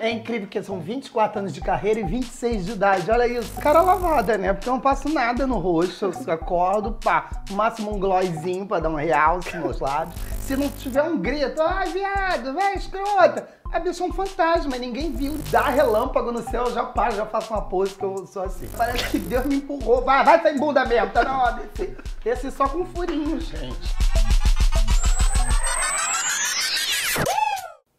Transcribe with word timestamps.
É 0.00 0.10
incrível 0.10 0.48
que 0.48 0.62
são 0.62 0.80
24 0.80 1.40
anos 1.40 1.52
de 1.52 1.60
carreira 1.60 2.00
e 2.00 2.04
26 2.04 2.64
de 2.64 2.72
idade. 2.72 3.10
Olha 3.10 3.26
isso. 3.26 3.52
Cara 3.60 3.82
lavada, 3.82 4.38
né? 4.38 4.50
Porque 4.54 4.66
eu 4.66 4.72
não 4.72 4.80
passo 4.80 5.10
nada 5.10 5.46
no 5.46 5.58
rosto. 5.58 6.06
Eu 6.26 6.32
acordo, 6.32 6.92
pá, 6.92 7.28
no 7.50 7.56
máximo 7.56 7.94
um 7.94 8.00
glossinho 8.00 8.66
pra 8.66 8.80
dar 8.80 8.88
um 8.88 8.94
realce 8.94 9.54
nos 9.58 9.78
lábios. 9.78 10.18
Se 10.40 10.56
não 10.56 10.70
tiver 10.70 11.02
um 11.02 11.18
grito, 11.18 11.60
ai, 11.60 11.90
viado, 11.90 12.54
vai, 12.54 12.76
escrota. 12.76 13.46
A 13.70 13.78
bicha 13.78 14.02
é 14.02 14.06
um 14.06 14.12
fantasma, 14.12 14.78
ninguém 14.78 15.12
viu. 15.12 15.38
Dá 15.50 15.68
relâmpago 15.68 16.32
no 16.32 16.42
céu, 16.48 16.64
eu 16.64 16.72
já 16.72 16.82
paro, 16.82 17.14
já 17.14 17.26
faço 17.26 17.52
uma 17.52 17.60
pose 17.60 17.94
que 17.94 18.02
eu 18.02 18.26
sou 18.26 18.42
assim. 18.42 18.68
Parece 18.76 19.10
que 19.10 19.18
Deus 19.18 19.44
me 19.44 19.56
empurrou. 19.56 20.02
Vai, 20.02 20.24
vai 20.24 20.40
sem 20.40 20.58
bunda 20.58 20.82
mesmo, 20.86 21.10
tá 21.10 21.22
na 21.22 21.42
hora 21.42 21.62
desse. 21.76 21.94
Esse 22.24 22.50
só 22.50 22.66
com 22.66 22.86
furinho, 22.86 23.38
gente. 23.38 24.09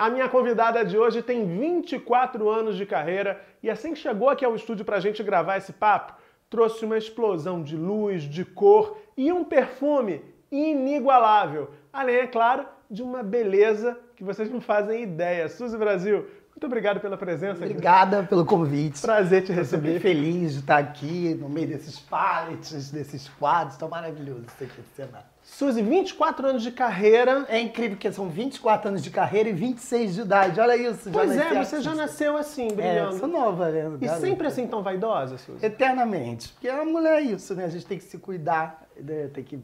A 0.01 0.09
minha 0.09 0.27
convidada 0.27 0.83
de 0.83 0.97
hoje 0.97 1.21
tem 1.21 1.45
24 1.45 2.49
anos 2.49 2.75
de 2.75 2.87
carreira 2.87 3.39
e 3.61 3.69
assim 3.69 3.93
que 3.93 3.99
chegou 3.99 4.29
aqui 4.29 4.43
ao 4.43 4.55
estúdio 4.55 4.83
para 4.83 4.97
a 4.97 4.99
gente 4.99 5.21
gravar 5.21 5.57
esse 5.57 5.71
papo, 5.71 6.19
trouxe 6.49 6.83
uma 6.83 6.97
explosão 6.97 7.61
de 7.61 7.77
luz, 7.77 8.23
de 8.23 8.43
cor 8.43 8.97
e 9.15 9.31
um 9.31 9.43
perfume 9.43 10.25
inigualável. 10.51 11.69
Além, 11.93 12.15
é 12.15 12.25
claro, 12.25 12.65
de 12.89 13.03
uma 13.03 13.21
beleza 13.21 13.95
que 14.15 14.23
vocês 14.23 14.49
não 14.49 14.59
fazem 14.59 15.03
ideia. 15.03 15.47
Suzy 15.47 15.77
Brasil, 15.77 16.25
muito 16.49 16.65
obrigado 16.65 16.99
pela 16.99 17.15
presença. 17.15 17.63
Obrigada 17.63 18.23
pelo 18.23 18.43
convite. 18.43 18.99
Prazer 18.99 19.43
te 19.43 19.51
receber. 19.51 19.99
Feliz 19.99 20.53
de 20.53 20.59
estar 20.61 20.79
aqui 20.79 21.35
no 21.35 21.47
meio 21.47 21.67
desses 21.67 21.99
paletes, 21.99 22.89
desses 22.89 23.29
quadros. 23.29 23.77
Tão 23.77 23.87
maravilhoso 23.87 24.45
isso 24.47 24.63
aqui, 24.63 24.81
cenário. 24.95 25.30
Suzy, 25.43 25.81
24 25.81 26.47
anos 26.47 26.63
de 26.63 26.71
carreira. 26.71 27.45
É 27.49 27.59
incrível 27.59 27.97
que 27.97 28.11
são 28.11 28.29
24 28.29 28.89
anos 28.89 29.03
de 29.03 29.09
carreira 29.09 29.49
e 29.49 29.53
26 29.53 30.15
de 30.15 30.21
idade. 30.21 30.59
Olha 30.59 30.75
isso. 30.75 31.09
Pois 31.11 31.31
é, 31.31 31.49
você 31.49 31.57
artista. 31.57 31.81
já 31.81 31.95
nasceu 31.95 32.37
assim, 32.37 32.67
brilhando. 32.69 33.15
É, 33.15 33.19
sou 33.19 33.27
nova, 33.27 33.69
né? 33.69 33.91
E 33.99 34.05
garota. 34.05 34.21
sempre 34.21 34.47
assim 34.47 34.67
tão 34.67 34.81
vaidosa, 34.81 35.37
Suzy? 35.37 35.65
Eternamente. 35.65 36.49
Porque 36.49 36.69
a 36.69 36.85
mulher 36.85 37.19
é 37.19 37.21
isso, 37.21 37.53
né? 37.55 37.65
A 37.65 37.69
gente 37.69 37.85
tem 37.85 37.97
que 37.97 38.03
se 38.03 38.17
cuidar, 38.17 38.87
né? 38.97 39.29
tem 39.33 39.43
que 39.43 39.59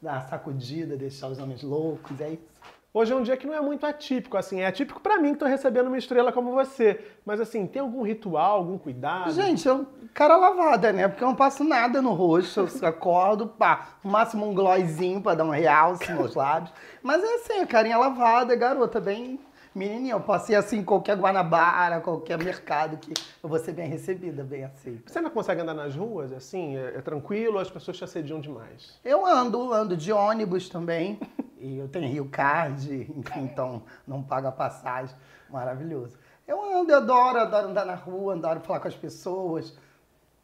dar 0.00 0.12
uma 0.12 0.20
sacudida, 0.22 0.96
deixar 0.96 1.28
os 1.28 1.38
homens 1.38 1.62
loucos, 1.62 2.20
é 2.20 2.30
isso. 2.30 2.56
Hoje 2.96 3.12
é 3.12 3.16
um 3.16 3.20
dia 3.20 3.36
que 3.36 3.46
não 3.46 3.52
é 3.52 3.60
muito 3.60 3.84
atípico, 3.84 4.38
assim, 4.38 4.60
é 4.60 4.66
atípico 4.66 5.02
para 5.02 5.18
mim 5.18 5.34
que 5.34 5.40
tô 5.40 5.44
recebendo 5.44 5.88
uma 5.88 5.98
estrela 5.98 6.32
como 6.32 6.52
você. 6.52 6.98
Mas 7.26 7.38
assim, 7.38 7.66
tem 7.66 7.82
algum 7.82 8.00
ritual, 8.00 8.56
algum 8.56 8.78
cuidado? 8.78 9.32
Gente, 9.32 9.68
eu 9.68 9.86
cara 10.14 10.34
lavada, 10.38 10.94
né? 10.94 11.06
Porque 11.06 11.22
eu 11.22 11.28
não 11.28 11.34
passo 11.34 11.62
nada 11.62 12.00
no 12.00 12.14
rosto, 12.14 12.60
eu 12.60 12.68
acordo, 12.88 13.48
pá, 13.48 13.88
no 14.02 14.10
máximo 14.10 14.48
um 14.48 14.54
glossinho 14.54 15.20
pra 15.20 15.34
dar 15.34 15.44
um 15.44 15.50
realce 15.50 16.10
nos 16.10 16.34
lábios. 16.34 16.72
Mas 17.02 17.22
é 17.22 17.34
assim, 17.34 17.66
carinha 17.66 17.98
lavada, 17.98 18.56
garota, 18.56 18.98
bem 18.98 19.38
menininha. 19.76 20.14
Eu 20.14 20.20
posso 20.20 20.50
ir 20.50 20.54
assim 20.54 20.78
em 20.78 20.84
qualquer 20.84 21.16
Guanabara, 21.16 22.00
qualquer 22.00 22.42
mercado 22.42 22.96
que 22.96 23.12
eu 23.42 23.48
vou 23.48 23.58
ser 23.58 23.72
bem 23.72 23.88
recebida, 23.88 24.42
bem 24.42 24.64
aceita. 24.64 25.12
Você 25.12 25.20
não 25.20 25.30
consegue 25.30 25.60
andar 25.60 25.74
nas 25.74 25.94
ruas, 25.94 26.32
assim, 26.32 26.76
é, 26.76 26.96
é 26.96 27.00
tranquilo, 27.02 27.58
as 27.58 27.70
pessoas 27.70 27.96
te 27.96 28.04
assediam 28.04 28.40
demais? 28.40 28.98
Eu 29.04 29.26
ando, 29.26 29.72
ando 29.72 29.96
de 29.96 30.12
ônibus 30.12 30.68
também. 30.68 31.20
E 31.58 31.78
eu 31.78 31.88
tenho 31.88 32.06
Rio 32.06 32.28
Card, 32.28 33.10
enfim, 33.16 33.40
então 33.40 33.82
não 34.06 34.22
paga 34.22 34.52
passagem. 34.52 35.16
Maravilhoso. 35.48 36.18
Eu 36.46 36.62
ando, 36.62 36.92
eu 36.92 36.98
adoro, 36.98 37.38
adoro 37.38 37.68
andar 37.68 37.86
na 37.86 37.94
rua, 37.94 38.34
adoro 38.34 38.60
falar 38.60 38.78
com 38.78 38.88
as 38.88 38.94
pessoas, 38.94 39.74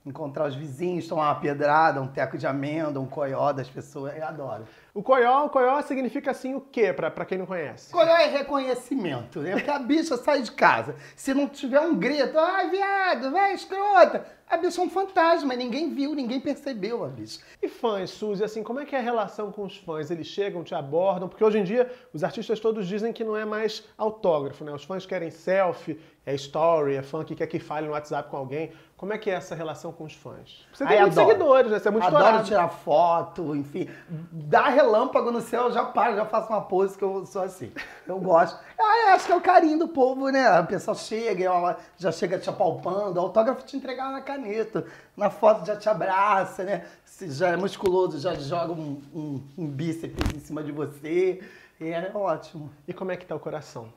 encontrar 0.04 0.48
os 0.48 0.54
vizinhos, 0.54 1.06
tomar 1.06 1.28
uma 1.28 1.40
pedrada, 1.40 2.00
um 2.00 2.08
teco 2.08 2.36
de 2.36 2.46
amêndoa, 2.46 3.02
um 3.02 3.06
coió 3.06 3.52
das 3.52 3.68
pessoas, 3.68 4.16
eu 4.16 4.24
adoro. 4.24 4.64
O 4.94 5.02
coió, 5.02 5.46
o 5.46 5.48
coió 5.48 5.80
significa 5.82 6.32
assim 6.32 6.54
o 6.54 6.60
quê, 6.60 6.92
pra, 6.92 7.10
pra 7.10 7.24
quem 7.24 7.38
não 7.38 7.46
conhece? 7.46 7.92
Coió 7.92 8.14
é 8.14 8.26
reconhecimento, 8.26 9.40
né? 9.40 9.52
Porque 9.52 9.70
a 9.70 9.78
bicha 9.78 10.16
sai 10.16 10.42
de 10.42 10.52
casa, 10.52 10.96
se 11.16 11.32
não 11.32 11.48
tiver 11.48 11.80
um 11.80 11.94
grito, 11.94 12.38
ai 12.38 12.68
viado, 12.68 13.30
vai 13.30 13.54
escrota, 13.54 14.26
a 14.52 14.56
bicha 14.58 14.82
é 14.82 14.84
um 14.84 14.90
fantasma, 14.90 15.54
ninguém 15.54 15.94
viu, 15.94 16.14
ninguém 16.14 16.38
percebeu 16.38 17.02
a 17.04 17.08
bicha. 17.08 17.40
E 17.62 17.68
fãs, 17.68 18.10
Suzy, 18.10 18.44
assim, 18.44 18.62
como 18.62 18.80
é 18.80 18.84
que 18.84 18.94
é 18.94 18.98
a 18.98 19.02
relação 19.02 19.50
com 19.50 19.62
os 19.62 19.78
fãs? 19.78 20.10
Eles 20.10 20.26
chegam, 20.26 20.62
te 20.62 20.74
abordam? 20.74 21.26
Porque 21.26 21.42
hoje 21.42 21.58
em 21.58 21.64
dia 21.64 21.90
os 22.12 22.22
artistas 22.22 22.60
todos 22.60 22.86
dizem 22.86 23.14
que 23.14 23.24
não 23.24 23.34
é 23.34 23.46
mais 23.46 23.88
autógrafo, 23.96 24.62
né? 24.62 24.72
Os 24.72 24.84
fãs 24.84 25.06
querem 25.06 25.30
selfie, 25.30 25.98
é 26.24 26.34
story, 26.34 26.94
é 26.96 27.02
fã 27.02 27.24
que 27.24 27.34
quer 27.34 27.46
que 27.46 27.58
fale 27.58 27.86
no 27.86 27.92
WhatsApp 27.92 28.30
com 28.30 28.36
alguém. 28.36 28.72
Como 28.96 29.12
é 29.12 29.18
que 29.18 29.28
é 29.28 29.34
essa 29.34 29.56
relação 29.56 29.90
com 29.90 30.04
os 30.04 30.14
fãs? 30.14 30.64
Você 30.72 30.86
tem 30.86 30.96
Ai, 30.96 31.00
muitos 31.00 31.18
adoro. 31.18 31.34
seguidores, 31.36 31.70
né? 31.72 31.78
Você 31.80 31.88
é 31.88 31.90
muito 31.90 32.06
Adoro 32.06 32.22
estourado. 32.22 32.46
tirar 32.46 32.68
foto, 32.68 33.56
enfim. 33.56 33.88
Dá 34.30 34.68
relâmpago 34.68 35.32
no 35.32 35.40
céu, 35.40 35.64
eu 35.64 35.72
já 35.72 35.84
paro, 35.84 36.14
já 36.14 36.24
faço 36.24 36.48
uma 36.50 36.60
pose 36.60 36.96
que 36.96 37.02
eu 37.02 37.26
sou 37.26 37.42
assim. 37.42 37.72
Eu 38.06 38.18
gosto. 38.20 38.58
Ah, 38.84 39.08
eu 39.08 39.14
acho 39.14 39.26
que 39.26 39.32
é 39.32 39.36
o 39.36 39.40
carinho 39.40 39.78
do 39.78 39.88
povo, 39.88 40.28
né? 40.28 40.44
A 40.46 40.62
pessoa 40.64 40.94
chega, 40.94 41.78
já 41.96 42.10
chega 42.12 42.36
te 42.38 42.50
apalpando, 42.50 43.18
o 43.18 43.22
autógrafo 43.22 43.64
te 43.64 43.76
entregar 43.76 44.10
na 44.10 44.20
caneta, 44.20 44.84
na 45.16 45.30
foto 45.30 45.64
já 45.64 45.76
te 45.76 45.88
abraça, 45.88 46.62
né? 46.64 46.84
Se 47.04 47.30
já 47.30 47.50
é 47.50 47.56
musculoso, 47.56 48.18
já 48.18 48.34
joga 48.34 48.72
um, 48.72 49.00
um, 49.14 49.42
um 49.56 49.66
bíceps 49.68 50.34
em 50.34 50.40
cima 50.40 50.62
de 50.64 50.72
você. 50.72 51.40
E 51.80 51.88
é 51.90 52.10
ótimo. 52.12 52.70
E 52.86 52.92
como 52.92 53.12
é 53.12 53.16
que 53.16 53.24
tá 53.24 53.34
o 53.36 53.40
coração? 53.40 53.88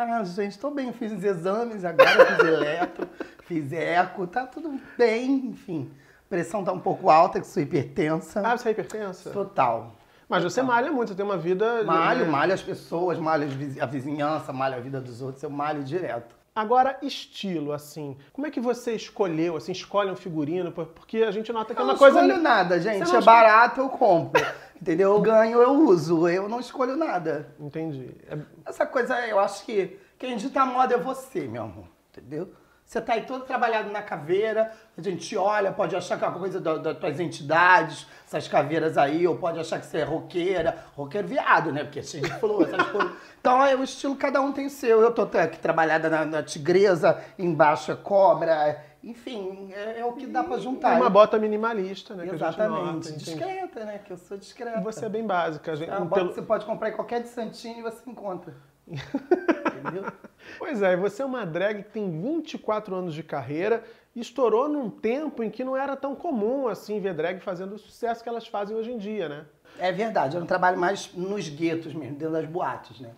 Ah, 0.00 0.22
gente, 0.22 0.56
tô 0.56 0.70
bem, 0.70 0.92
fiz 0.92 1.10
os 1.10 1.24
exames 1.24 1.84
agora, 1.84 2.24
fiz 2.36 2.38
eletro, 2.46 3.08
fiz 3.42 3.72
eco, 3.72 4.28
tá 4.28 4.46
tudo 4.46 4.80
bem, 4.96 5.46
enfim. 5.46 5.90
Pressão 6.30 6.62
tá 6.62 6.70
um 6.70 6.78
pouco 6.78 7.10
alta, 7.10 7.40
que 7.40 7.46
sou 7.48 7.60
hipertensa. 7.60 8.40
Ah, 8.46 8.56
você 8.56 8.68
é 8.68 8.70
hipertensa? 8.70 9.30
Total. 9.30 9.96
Mas 10.28 10.44
você 10.44 10.62
malha 10.62 10.92
muito, 10.92 11.08
você 11.08 11.16
tem 11.16 11.24
uma 11.24 11.36
vida. 11.36 11.82
Malho, 11.82 12.26
né? 12.26 12.30
malho 12.30 12.54
as 12.54 12.62
pessoas, 12.62 13.18
malho 13.18 13.48
a 13.80 13.86
vizinhança, 13.86 14.52
malho 14.52 14.76
a 14.76 14.80
vida 14.80 15.00
dos 15.00 15.20
outros, 15.20 15.42
eu 15.42 15.50
malho 15.50 15.82
direto. 15.82 16.38
Agora, 16.54 16.96
estilo, 17.02 17.72
assim, 17.72 18.16
como 18.32 18.46
é 18.46 18.50
que 18.50 18.60
você 18.60 18.92
escolheu, 18.92 19.56
assim, 19.56 19.72
escolhe 19.72 20.10
um 20.10 20.16
figurino? 20.16 20.70
Porque 20.70 21.18
a 21.18 21.30
gente 21.30 21.52
nota 21.52 21.74
que 21.74 21.80
eu 21.80 21.84
é 21.84 21.88
uma 21.88 21.96
coisa... 21.96 22.18
Eu 22.18 22.22
não 22.22 22.28
escolho 22.28 22.42
nada, 22.42 22.80
gente. 22.80 23.14
É 23.14 23.20
barato, 23.20 23.80
eu 23.80 23.88
compro. 23.88 24.44
Entendeu? 24.80 25.12
Eu 25.12 25.20
ganho, 25.20 25.60
eu 25.60 25.72
uso. 25.72 26.28
Eu 26.28 26.48
não 26.48 26.60
escolho 26.60 26.96
nada. 26.96 27.48
Entendi. 27.58 28.14
É... 28.28 28.38
Essa 28.66 28.86
coisa, 28.86 29.18
eu 29.26 29.38
acho 29.38 29.64
que 29.64 29.98
quem 30.18 30.36
dita 30.36 30.62
a 30.62 30.66
moda 30.66 30.94
é 30.94 30.98
você, 30.98 31.40
meu 31.48 31.64
amor. 31.64 31.86
Entendeu? 32.10 32.52
Você 32.88 33.02
tá 33.02 33.12
aí 33.12 33.26
todo 33.26 33.44
trabalhado 33.44 33.90
na 33.90 34.00
caveira, 34.00 34.72
a 34.96 35.02
gente 35.02 35.36
olha, 35.36 35.70
pode 35.70 35.94
achar 35.94 36.18
que 36.18 36.24
é 36.24 36.28
uma 36.28 36.38
coisa 36.38 36.58
das 36.58 36.96
tuas 36.96 37.20
entidades, 37.20 38.06
essas 38.26 38.48
caveiras 38.48 38.96
aí, 38.96 39.28
ou 39.28 39.36
pode 39.36 39.60
achar 39.60 39.78
que 39.78 39.84
você 39.84 39.98
é 39.98 40.04
roqueira, 40.04 40.74
roqueiro 40.96 41.28
viado, 41.28 41.70
né? 41.70 41.84
Porque 41.84 41.98
é 41.98 42.02
cheio 42.02 42.24
de 42.24 42.32
flor, 42.40 42.62
essas 42.62 42.88
coisas. 42.88 43.12
Então 43.38 43.62
é 43.62 43.76
o 43.76 43.84
estilo, 43.84 44.16
cada 44.16 44.40
um 44.40 44.52
tem 44.52 44.64
o 44.64 44.70
seu. 44.70 45.02
Eu 45.02 45.12
tô 45.12 45.28
aqui 45.38 45.58
trabalhada 45.58 46.08
na, 46.08 46.24
na 46.24 46.42
tigresa, 46.42 47.22
embaixo 47.38 47.92
é 47.92 47.94
cobra, 47.94 48.82
enfim, 49.08 49.70
é, 49.72 50.00
é, 50.00 50.04
o 50.04 50.12
que 50.12 50.26
dá 50.26 50.44
para 50.44 50.58
juntar. 50.58 50.94
Uma 50.96 51.08
bota 51.08 51.38
minimalista, 51.38 52.14
né? 52.14 52.28
Exatamente. 52.30 53.10
discreta, 53.14 53.82
né? 53.84 53.98
Que 54.04 54.12
eu 54.12 54.18
sou 54.18 54.36
discreta. 54.36 54.82
Você 54.82 55.06
é 55.06 55.08
bem 55.08 55.26
básica. 55.26 55.74
Gente, 55.74 55.90
é 55.90 55.96
uma 55.96 56.04
bota 56.04 56.20
pelo... 56.20 56.28
que 56.28 56.34
você 56.34 56.42
pode 56.42 56.66
comprar 56.66 56.90
em 56.90 56.92
qualquer 56.92 57.22
de 57.22 57.28
Santinho 57.28 57.78
e 57.78 57.82
você 57.82 58.08
encontra. 58.08 58.54
Entendeu? 58.86 60.12
Pois 60.58 60.80
é, 60.80 60.96
você 60.96 61.20
é 61.20 61.26
uma 61.26 61.44
drag 61.44 61.82
que 61.82 61.90
tem 61.90 62.10
24 62.10 62.94
anos 62.94 63.12
de 63.12 63.22
carreira 63.22 63.84
e 64.14 64.20
estourou 64.20 64.66
num 64.66 64.88
tempo 64.88 65.42
em 65.42 65.50
que 65.50 65.62
não 65.62 65.76
era 65.76 65.94
tão 65.94 66.14
comum 66.14 66.68
assim 66.68 66.98
ver 67.00 67.12
drag 67.12 67.40
fazendo 67.40 67.74
o 67.74 67.78
sucesso 67.78 68.22
que 68.22 68.28
elas 68.28 68.46
fazem 68.46 68.74
hoje 68.74 68.90
em 68.90 68.96
dia, 68.96 69.28
né? 69.28 69.44
É 69.78 69.92
verdade, 69.92 70.36
eu 70.36 70.40
não 70.40 70.46
trabalho 70.46 70.78
mais 70.78 71.12
nos 71.12 71.48
guetos 71.50 71.92
mesmo, 71.92 72.16
dentro 72.16 72.32
das 72.32 72.46
boates, 72.46 72.98
né? 72.98 73.10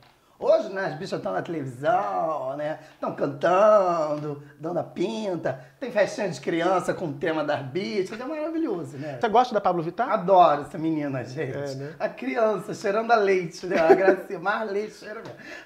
Hoje, 0.43 0.71
né, 0.71 0.87
as 0.87 0.95
bichas 0.95 1.19
estão 1.19 1.35
na 1.35 1.43
televisão, 1.43 2.57
né? 2.57 2.79
Estão 2.95 3.15
cantando, 3.15 4.43
dando 4.59 4.79
a 4.79 4.83
pinta. 4.83 5.63
Tem 5.79 5.93
festinha 5.93 6.31
de 6.31 6.41
criança 6.41 6.95
com 6.95 7.09
o 7.09 7.13
tema 7.13 7.45
das 7.45 7.61
bichas. 7.67 8.19
É 8.19 8.25
maravilhoso, 8.25 8.97
né? 8.97 9.19
Você 9.21 9.29
gosta 9.29 9.53
da 9.53 9.61
Pablo 9.61 9.83
Vittar? 9.83 10.09
Adoro 10.09 10.63
essa 10.63 10.79
menina, 10.79 11.23
gente. 11.25 11.55
É, 11.55 11.75
né? 11.75 11.95
A 12.01 12.09
criança 12.09 12.73
cheirando 12.73 13.11
a 13.11 13.17
leite, 13.17 13.67
né? 13.67 13.79
A 13.79 13.95
gracinha, 13.95 14.39
mais 14.41 14.71
leite 14.71 15.05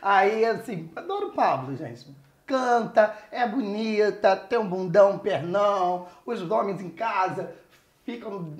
Aí, 0.02 0.44
assim, 0.44 0.90
adoro 0.96 1.28
o 1.28 1.32
Pablo, 1.32 1.76
gente. 1.76 2.12
Canta, 2.44 3.14
é 3.30 3.46
bonita, 3.46 4.34
tem 4.34 4.58
um 4.58 4.68
bundão, 4.68 5.12
um 5.12 5.18
pernão. 5.20 6.08
Os 6.26 6.50
homens 6.50 6.80
em 6.80 6.90
casa 6.90 7.52
ficam 8.04 8.56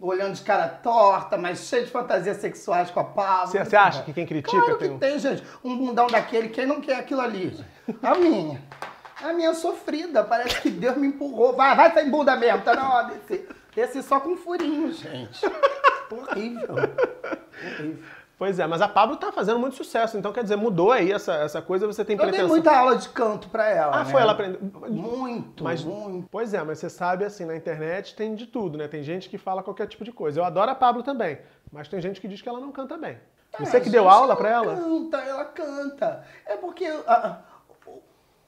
olhando 0.00 0.34
de 0.34 0.42
cara 0.42 0.68
torta, 0.68 1.36
mas 1.36 1.60
cheio 1.60 1.84
de 1.84 1.90
fantasias 1.90 2.36
sexuais 2.38 2.90
com 2.90 3.00
a 3.00 3.04
Pablo. 3.04 3.48
Você, 3.48 3.76
acha 3.76 4.02
que 4.02 4.12
quem 4.12 4.26
critica 4.26 4.56
claro 4.56 4.78
tem... 4.78 4.92
que 4.92 4.98
tem, 4.98 5.18
gente. 5.18 5.42
Um 5.64 5.76
bundão 5.76 6.06
daquele, 6.06 6.48
quem 6.48 6.66
não 6.66 6.80
quer 6.80 6.96
aquilo 6.96 7.20
ali? 7.20 7.64
A 8.02 8.14
minha. 8.14 8.62
A 9.22 9.32
minha 9.32 9.52
sofrida, 9.54 10.22
parece 10.22 10.60
que 10.60 10.70
Deus 10.70 10.96
me 10.96 11.08
empurrou. 11.08 11.54
Vai, 11.56 11.74
vai 11.74 11.92
sem 11.92 12.08
bunda 12.08 12.36
mesmo, 12.36 12.62
tá 12.62 12.74
na 12.74 12.94
hora 12.94 13.14
desse. 13.14 13.48
Esse 13.76 14.02
só 14.02 14.18
com 14.18 14.36
furinho, 14.36 14.92
gente. 14.92 15.40
Horrível. 16.10 16.74
Horrível. 16.74 18.04
Pois 18.38 18.56
é, 18.60 18.66
mas 18.68 18.80
a 18.80 18.86
Pablo 18.86 19.16
tá 19.16 19.32
fazendo 19.32 19.58
muito 19.58 19.74
sucesso, 19.74 20.16
então 20.16 20.32
quer 20.32 20.44
dizer, 20.44 20.54
mudou 20.54 20.92
aí 20.92 21.10
essa, 21.10 21.34
essa 21.34 21.60
coisa, 21.60 21.88
você 21.88 22.04
tem 22.04 22.14
eu 22.14 22.22
pretensão... 22.22 22.46
Eu 22.46 22.48
dei 22.48 22.62
muita 22.62 22.78
aula 22.78 22.96
de 22.96 23.08
canto 23.08 23.48
pra 23.48 23.68
ela, 23.68 23.96
Ah, 23.96 24.04
né? 24.04 24.10
foi 24.12 24.22
ela 24.22 24.30
aprendeu? 24.30 24.60
Muito, 24.88 25.64
mas, 25.64 25.82
muito. 25.82 26.28
Pois 26.30 26.54
é, 26.54 26.62
mas 26.62 26.78
você 26.78 26.88
sabe, 26.88 27.24
assim, 27.24 27.44
na 27.44 27.56
internet 27.56 28.14
tem 28.14 28.36
de 28.36 28.46
tudo, 28.46 28.78
né? 28.78 28.86
Tem 28.86 29.02
gente 29.02 29.28
que 29.28 29.36
fala 29.36 29.60
qualquer 29.60 29.88
tipo 29.88 30.04
de 30.04 30.12
coisa. 30.12 30.38
Eu 30.38 30.44
adoro 30.44 30.70
a 30.70 30.74
Pablo 30.76 31.02
também, 31.02 31.40
mas 31.72 31.88
tem 31.88 32.00
gente 32.00 32.20
que 32.20 32.28
diz 32.28 32.40
que 32.40 32.48
ela 32.48 32.60
não 32.60 32.70
canta 32.70 32.96
bem. 32.96 33.18
É, 33.52 33.64
você 33.64 33.80
que 33.80 33.90
deu 33.90 34.08
aula 34.08 34.36
pra 34.36 34.50
ela? 34.50 34.72
Ela 34.72 34.82
canta, 34.82 35.16
ela 35.18 35.44
canta. 35.46 36.24
É 36.46 36.56
porque... 36.56 36.84
A, 37.08 37.38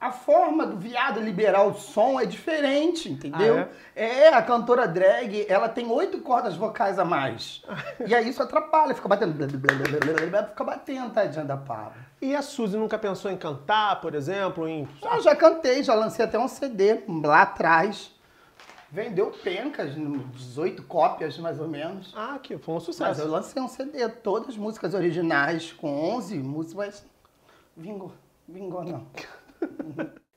a 0.01 0.11
forma 0.11 0.67
do 0.67 0.79
viado 0.79 1.21
liberar 1.21 1.65
o 1.65 1.75
som 1.75 2.19
é 2.19 2.25
diferente, 2.25 3.13
entendeu? 3.13 3.59
Ah, 3.59 3.69
é? 3.95 4.29
a 4.29 4.41
cantora 4.41 4.89
drag, 4.89 5.45
ela 5.47 5.69
tem 5.69 5.87
oito 5.91 6.23
cordas 6.23 6.57
vocais 6.57 6.99
a 6.99 7.05
mais. 7.05 7.63
e 8.07 8.15
aí 8.15 8.31
isso 8.31 8.43
atrapalha, 8.43 8.95
fica 8.95 9.07
batendo, 9.07 9.35
blá, 9.35 9.47
blá, 9.47 10.27
blá, 10.27 10.45
fica 10.45 10.65
batendo, 10.65 11.13
tadinha 11.13 11.45
da 11.45 11.59
pava. 11.59 11.93
E 12.23 12.35
a 12.35 12.41
Suzy 12.41 12.79
nunca 12.79 12.99
pensou 12.99 13.31
em 13.31 13.37
cantar, 13.37 14.01
por 14.01 14.15
exemplo, 14.15 14.67
em... 14.67 14.89
Eu 15.03 15.21
já 15.21 15.37
cantei, 15.37 15.83
já 15.83 15.93
lancei 15.93 16.25
até 16.25 16.39
um 16.39 16.49
CD 16.49 17.03
lá 17.23 17.43
atrás. 17.43 18.11
Vendeu 18.91 19.31
pencas, 19.31 19.95
18 19.95 20.83
cópias 20.85 21.39
mais 21.39 21.61
ou 21.61 21.69
menos. 21.69 22.13
Ah, 22.17 22.39
que 22.43 22.57
foi 22.57 22.73
um 22.73 22.79
Mas 22.79 22.85
sucesso. 22.85 23.21
eu 23.21 23.31
lancei 23.31 23.63
um 23.63 23.69
CD, 23.69 24.09
todas 24.09 24.49
as 24.49 24.57
músicas 24.57 24.95
originais, 24.95 25.73
com 25.73 26.17
11 26.17 26.39
músicas, 26.39 26.75
mas 26.75 27.07
vingou, 27.77 28.13
vingou 28.49 28.83
não. 28.83 29.07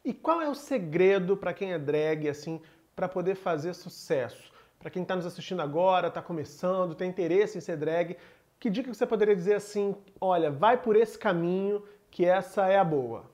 E 0.04 0.14
qual 0.14 0.42
é 0.42 0.50
o 0.50 0.56
segredo 0.56 1.38
para 1.38 1.54
quem 1.54 1.72
é 1.74 1.80
drag, 1.80 2.28
assim, 2.28 2.62
para 2.96 3.08
poder 3.08 3.36
fazer 3.36 3.74
sucesso? 3.74 4.52
Para 4.80 4.90
quem 4.90 5.04
está 5.04 5.16
nos 5.16 5.26
assistindo 5.26 5.62
agora, 5.62 6.10
está 6.10 6.22
começando, 6.22 6.94
tem 6.94 7.10
interesse 7.10 7.58
em 7.58 7.62
ser 7.62 7.78
drag, 7.78 8.18
que 8.60 8.70
dica 8.70 8.90
que 8.92 8.98
você 8.98 9.06
poderia 9.06 9.36
dizer 9.36 9.56
assim, 9.56 9.96
olha, 10.20 10.52
vai 10.52 10.78
por 10.78 10.96
esse 10.96 11.18
caminho 11.18 11.84
que 12.12 12.26
essa 12.26 12.68
é 12.68 12.78
a 12.78 12.84
boa? 12.84 13.32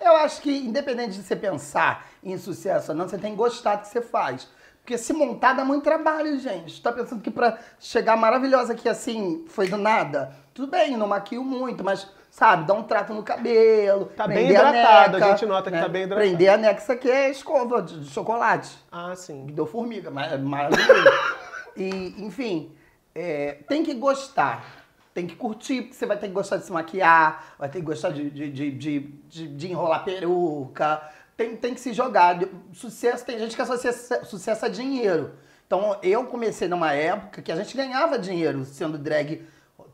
Eu 0.00 0.16
acho 0.16 0.40
que, 0.42 0.50
independente 0.50 1.12
de 1.12 1.22
você 1.22 1.36
pensar 1.36 2.10
em 2.22 2.36
sucesso 2.36 2.90
ou 2.90 2.98
não, 2.98 3.08
você 3.08 3.18
tem 3.18 3.32
que 3.32 3.38
gostar 3.38 3.76
do 3.76 3.82
que 3.82 3.88
você 3.88 4.02
faz. 4.02 4.48
Porque 4.80 4.98
se 4.98 5.12
montar 5.12 5.52
dá 5.52 5.64
muito 5.64 5.84
trabalho, 5.84 6.38
gente. 6.40 6.82
Tá 6.82 6.90
pensando 6.90 7.22
que 7.22 7.30
pra 7.30 7.58
chegar 7.78 8.16
maravilhosa 8.16 8.72
aqui 8.72 8.88
assim, 8.88 9.44
foi 9.46 9.68
do 9.68 9.76
nada? 9.76 10.34
Tudo 10.52 10.68
bem, 10.68 10.96
não 10.96 11.06
maquio 11.06 11.44
muito, 11.44 11.84
mas, 11.84 12.10
sabe, 12.32 12.66
dá 12.66 12.72
um 12.72 12.82
trato 12.82 13.12
no 13.12 13.22
cabelo. 13.22 14.06
Tá 14.16 14.26
bem 14.26 14.48
hidratado, 14.48 15.18
neca, 15.18 15.26
a 15.26 15.30
gente 15.36 15.46
nota 15.46 15.70
que 15.70 15.78
tá 15.78 15.86
bem 15.88 16.04
hidratado. 16.04 16.26
Prender 16.28 16.48
a 16.48 16.56
nexa 16.56 16.96
que 16.96 17.08
é 17.10 17.30
escova 17.30 17.82
de 17.82 18.00
de 18.00 18.10
chocolate. 18.10 18.74
Ah, 18.90 19.14
sim. 19.14 19.46
Deu 19.46 19.66
formiga, 19.66 20.10
mas 20.10 20.32
é 20.32 20.38
maravilhoso. 20.38 21.10
e, 21.76 22.14
enfim, 22.24 22.72
é, 23.14 23.58
tem 23.68 23.84
que 23.84 23.92
gostar. 23.94 24.64
Tem 25.14 25.26
que 25.26 25.36
curtir, 25.36 25.82
porque 25.82 25.94
você 25.94 26.06
vai 26.06 26.16
ter 26.16 26.28
que 26.28 26.32
gostar 26.32 26.56
de 26.56 26.64
se 26.64 26.72
maquiar, 26.72 27.54
vai 27.58 27.68
ter 27.68 27.80
que 27.80 27.84
gostar 27.84 28.08
de, 28.10 28.30
de, 28.30 28.50
de, 28.50 28.70
de, 28.70 29.00
de- 29.28 29.48
de 29.48 29.70
enrolar 29.70 30.02
peruca. 30.04 31.02
Tem, 31.36 31.54
tem 31.54 31.74
que 31.74 31.80
se 31.80 31.92
jogar. 31.92 32.38
Sucesso, 32.72 33.22
tem 33.26 33.38
gente 33.38 33.54
que 33.54 33.60
associa 33.60 33.92
sucesso 34.24 34.64
a 34.64 34.68
dinheiro. 34.70 35.32
Então, 35.66 35.98
eu 36.02 36.24
comecei 36.24 36.66
numa 36.66 36.94
época 36.94 37.42
que 37.42 37.52
a 37.52 37.56
gente 37.56 37.76
ganhava 37.76 38.18
dinheiro 38.18 38.64
sendo 38.64 38.96
drag. 38.96 39.42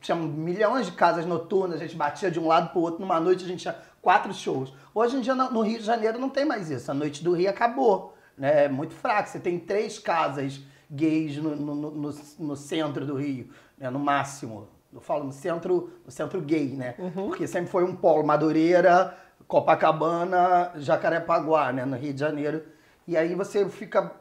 Tinha 0.00 0.16
milhões 0.16 0.86
de 0.86 0.92
casas 0.92 1.26
noturnas, 1.26 1.76
a 1.80 1.84
gente 1.84 1.96
batia 1.96 2.30
de 2.30 2.38
um 2.38 2.46
lado 2.46 2.70
pro 2.70 2.80
outro. 2.80 3.00
Numa 3.00 3.18
noite 3.18 3.44
a 3.44 3.48
gente 3.48 3.60
tinha 3.62 3.76
quatro 4.00 4.32
shows. 4.32 4.72
Hoje 4.94 5.16
em 5.16 5.20
dia, 5.20 5.34
no 5.34 5.60
Rio 5.62 5.78
de 5.78 5.84
Janeiro, 5.84 6.18
não 6.18 6.28
tem 6.30 6.44
mais 6.44 6.70
isso. 6.70 6.90
A 6.90 6.94
noite 6.94 7.22
do 7.24 7.32
Rio 7.32 7.50
acabou. 7.50 8.14
Né? 8.36 8.64
É 8.64 8.68
muito 8.68 8.94
fraco. 8.94 9.28
Você 9.28 9.40
tem 9.40 9.58
três 9.58 9.98
casas 9.98 10.60
gays 10.90 11.36
no, 11.36 11.54
no, 11.56 11.74
no, 11.90 12.14
no- 12.38 12.56
centro 12.56 13.04
do 13.04 13.16
Rio, 13.16 13.50
né? 13.76 13.90
no 13.90 13.98
máximo. 13.98 14.68
Eu 14.92 15.00
falo 15.00 15.24
no 15.24 15.32
centro, 15.32 15.92
no 16.06 16.10
centro 16.10 16.40
gay, 16.40 16.68
né? 16.74 16.94
Porque 17.26 17.46
sempre 17.46 17.68
foi 17.70 17.84
um 17.84 17.94
polo 17.94 18.24
Madureira, 18.24 19.14
Copacabana, 19.46 20.72
Jacarepaguá, 20.76 21.72
né? 21.72 21.84
No 21.84 21.96
Rio 21.96 22.14
de 22.14 22.20
Janeiro. 22.20 22.62
E 23.06 23.16
aí 23.16 23.34
você 23.34 23.68
fica. 23.68 24.12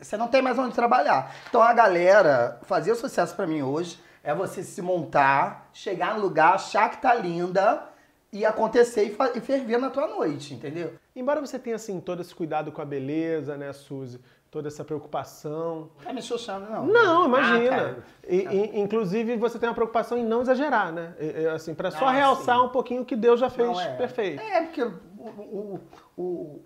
Você 0.00 0.16
não 0.16 0.28
tem 0.28 0.40
mais 0.42 0.58
onde 0.58 0.74
trabalhar. 0.74 1.34
Então 1.48 1.62
a 1.62 1.72
galera, 1.72 2.60
fazer 2.62 2.94
sucesso 2.94 3.34
pra 3.34 3.46
mim 3.46 3.62
hoje 3.62 3.98
é 4.22 4.34
você 4.34 4.62
se 4.62 4.80
montar, 4.82 5.68
chegar 5.72 6.14
no 6.16 6.22
lugar, 6.22 6.54
achar 6.54 6.90
que 6.90 7.00
tá 7.02 7.14
linda 7.14 7.84
e 8.32 8.44
acontecer 8.46 9.04
e, 9.04 9.38
e 9.38 9.40
ferver 9.40 9.78
na 9.78 9.90
tua 9.90 10.06
noite, 10.06 10.54
entendeu? 10.54 10.94
Embora 11.14 11.40
você 11.40 11.58
tenha, 11.58 11.76
assim, 11.76 12.00
todo 12.00 12.22
esse 12.22 12.34
cuidado 12.34 12.72
com 12.72 12.80
a 12.80 12.84
beleza, 12.84 13.56
né, 13.56 13.72
Suzy? 13.72 14.18
Toda 14.50 14.68
essa 14.68 14.84
preocupação. 14.84 15.90
Tá 16.04 16.12
me 16.12 16.20
xoxando, 16.20 16.68
não? 16.70 16.86
Não, 16.86 17.22
Ah, 17.22 17.26
imagina. 17.26 17.70
cara. 17.70 18.04
E- 18.28 18.36
e- 18.36 18.80
inclusive, 18.80 19.36
você 19.36 19.58
tem 19.58 19.66
uma 19.68 19.74
preocupação 19.74 20.16
em 20.18 20.24
não 20.24 20.42
exagerar, 20.42 20.92
né? 20.92 21.14
Assim, 21.54 21.74
para 21.74 21.90
só 21.90 22.06
Ah, 22.06 22.12
realçar 22.12 22.58
sim. 22.58 22.64
um 22.64 22.68
pouquinho 22.68 23.00
o 23.02 23.04
que 23.04 23.16
Deus 23.16 23.40
já 23.40 23.48
fez 23.48 23.66
Não, 23.68 23.80
é. 23.80 23.96
perfeito. 23.96 24.42
É, 24.42 24.60
porque 24.62 24.82
o, 24.82 24.90
o, 25.18 25.80
o, 26.16 26.60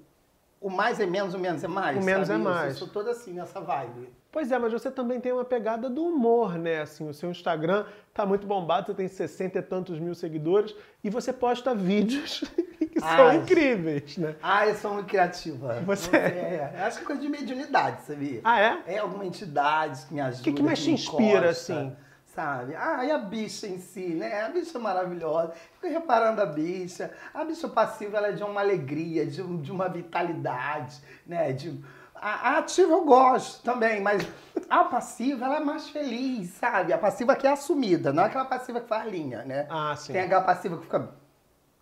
o 0.60 0.70
mais 0.70 0.98
é 1.00 1.06
menos, 1.06 1.34
o 1.34 1.38
menos 1.38 1.62
é 1.62 1.68
mais. 1.68 1.96
O 1.96 2.04
menos 2.04 2.28
sabe? 2.28 2.40
é 2.40 2.42
Eu 2.42 2.48
mais. 2.50 2.76
sou, 2.76 2.86
sou 2.86 2.94
toda 2.94 3.10
assim, 3.10 3.32
nessa 3.32 3.60
vibe. 3.60 4.08
Pois 4.32 4.52
é, 4.52 4.58
mas 4.58 4.72
você 4.72 4.90
também 4.90 5.18
tem 5.18 5.32
uma 5.32 5.44
pegada 5.44 5.88
do 5.88 6.04
humor, 6.04 6.58
né? 6.58 6.82
Assim, 6.82 7.08
o 7.08 7.14
seu 7.14 7.30
Instagram 7.30 7.86
tá 8.12 8.26
muito 8.26 8.46
bombado, 8.46 8.88
você 8.88 8.94
tem 8.94 9.08
60 9.08 9.58
e 9.58 9.62
tantos 9.62 9.98
mil 9.98 10.14
seguidores 10.14 10.74
e 11.02 11.08
você 11.08 11.32
posta 11.32 11.74
vídeos 11.74 12.44
que 12.92 13.00
são 13.00 13.32
incríveis, 13.34 14.18
né? 14.18 14.36
Ah, 14.42 14.66
eu 14.66 14.74
sou 14.74 14.92
muito 14.92 15.06
criativa. 15.06 15.80
Você 15.86 16.14
é? 16.14 16.70
Acho 16.86 16.98
que 16.98 17.04
é 17.04 17.06
coisa 17.06 17.22
de 17.22 17.28
mediunidade, 17.28 18.02
sabia? 18.02 18.40
Ah, 18.44 18.60
é? 18.60 18.82
É 18.86 18.98
alguma 18.98 19.24
entidade 19.24 20.04
que 20.06 20.12
me 20.12 20.20
ajuda. 20.20 20.52
que 20.52 20.62
mais 20.62 20.80
te 20.82 20.88
me 20.88 20.94
inspira, 20.94 21.46
encosta, 21.46 21.48
assim? 21.48 21.96
Sabe? 22.36 22.76
Ah, 22.76 23.02
e 23.02 23.10
a 23.10 23.16
bicha 23.16 23.66
em 23.66 23.78
si, 23.78 24.08
né? 24.08 24.42
A 24.42 24.50
bicha 24.50 24.76
é 24.76 24.80
maravilhosa. 24.80 25.54
Fico 25.72 25.90
reparando 25.90 26.42
a 26.42 26.44
bicha. 26.44 27.10
A 27.32 27.42
bicha 27.42 27.66
passiva, 27.66 28.18
ela 28.18 28.28
é 28.28 28.32
de 28.32 28.44
uma 28.44 28.60
alegria, 28.60 29.24
de, 29.24 29.42
de 29.42 29.72
uma 29.72 29.88
vitalidade, 29.88 31.00
né? 31.26 31.50
De, 31.52 31.82
a, 32.14 32.50
a 32.50 32.58
ativa 32.58 32.92
eu 32.92 33.06
gosto 33.06 33.62
também, 33.62 34.02
mas 34.02 34.22
a 34.68 34.84
passiva, 34.84 35.46
ela 35.46 35.56
é 35.56 35.60
mais 35.60 35.88
feliz, 35.88 36.50
sabe? 36.50 36.92
A 36.92 36.98
passiva 36.98 37.34
que 37.34 37.46
é 37.46 37.50
assumida, 37.52 38.12
não 38.12 38.22
é 38.22 38.26
aquela 38.26 38.44
passiva 38.44 38.82
que 38.82 38.88
faz 38.88 39.10
linha, 39.10 39.42
né? 39.42 39.66
Ah, 39.70 39.96
sim. 39.96 40.12
Tem 40.12 40.20
aquela 40.20 40.42
passiva 40.42 40.76
que 40.76 40.82
fica 40.82 41.08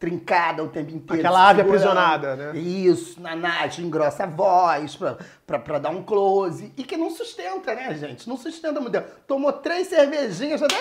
trincada 0.05 0.63
o 0.63 0.69
tempo 0.69 0.91
inteiro. 0.95 1.23
Aquela 1.23 1.49
ave 1.49 1.63
aprisionada, 1.63 2.37
né? 2.37 2.59
Isso, 2.59 3.21
na 3.21 3.35
Nath, 3.35 3.79
engrossa 3.79 4.25
a 4.25 4.27
voz 4.27 4.97
pra, 4.97 5.17
pra, 5.47 5.59
pra 5.59 5.79
dar 5.79 5.89
um 5.91 6.03
close. 6.03 6.73
E 6.77 6.85
que 6.85 6.97
não 6.97 7.11
sustenta, 7.11 7.75
né, 7.75 7.95
gente? 7.95 8.29
Não 8.29 8.37
sustenta 8.37 8.79
muito. 8.81 9.01
Tomou 9.27 9.53
três 9.53 9.89
cervejinhas, 9.89 10.61
já 10.61 10.69
tá... 10.69 10.77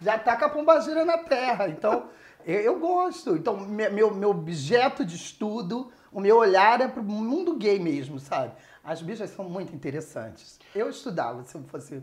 Já 0.00 0.18
tá 0.18 0.36
com 0.36 0.44
a 0.44 0.48
pombagira 0.48 1.04
na 1.04 1.18
terra. 1.18 1.68
Então, 1.68 2.04
eu, 2.46 2.60
eu 2.60 2.78
gosto. 2.78 3.34
Então, 3.34 3.56
me- 3.56 3.88
meu, 3.88 4.14
meu 4.14 4.30
objeto 4.30 5.04
de 5.04 5.16
estudo, 5.16 5.90
o 6.12 6.20
meu 6.20 6.36
olhar 6.36 6.80
é 6.80 6.86
pro 6.86 7.02
mundo 7.02 7.56
gay 7.56 7.78
mesmo, 7.80 8.20
sabe? 8.20 8.52
As 8.84 9.02
bichas 9.02 9.30
são 9.30 9.46
muito 9.46 9.74
interessantes. 9.74 10.58
Eu 10.74 10.88
estudava, 10.88 11.42
se 11.44 11.54
eu 11.56 11.62
fosse, 11.64 12.02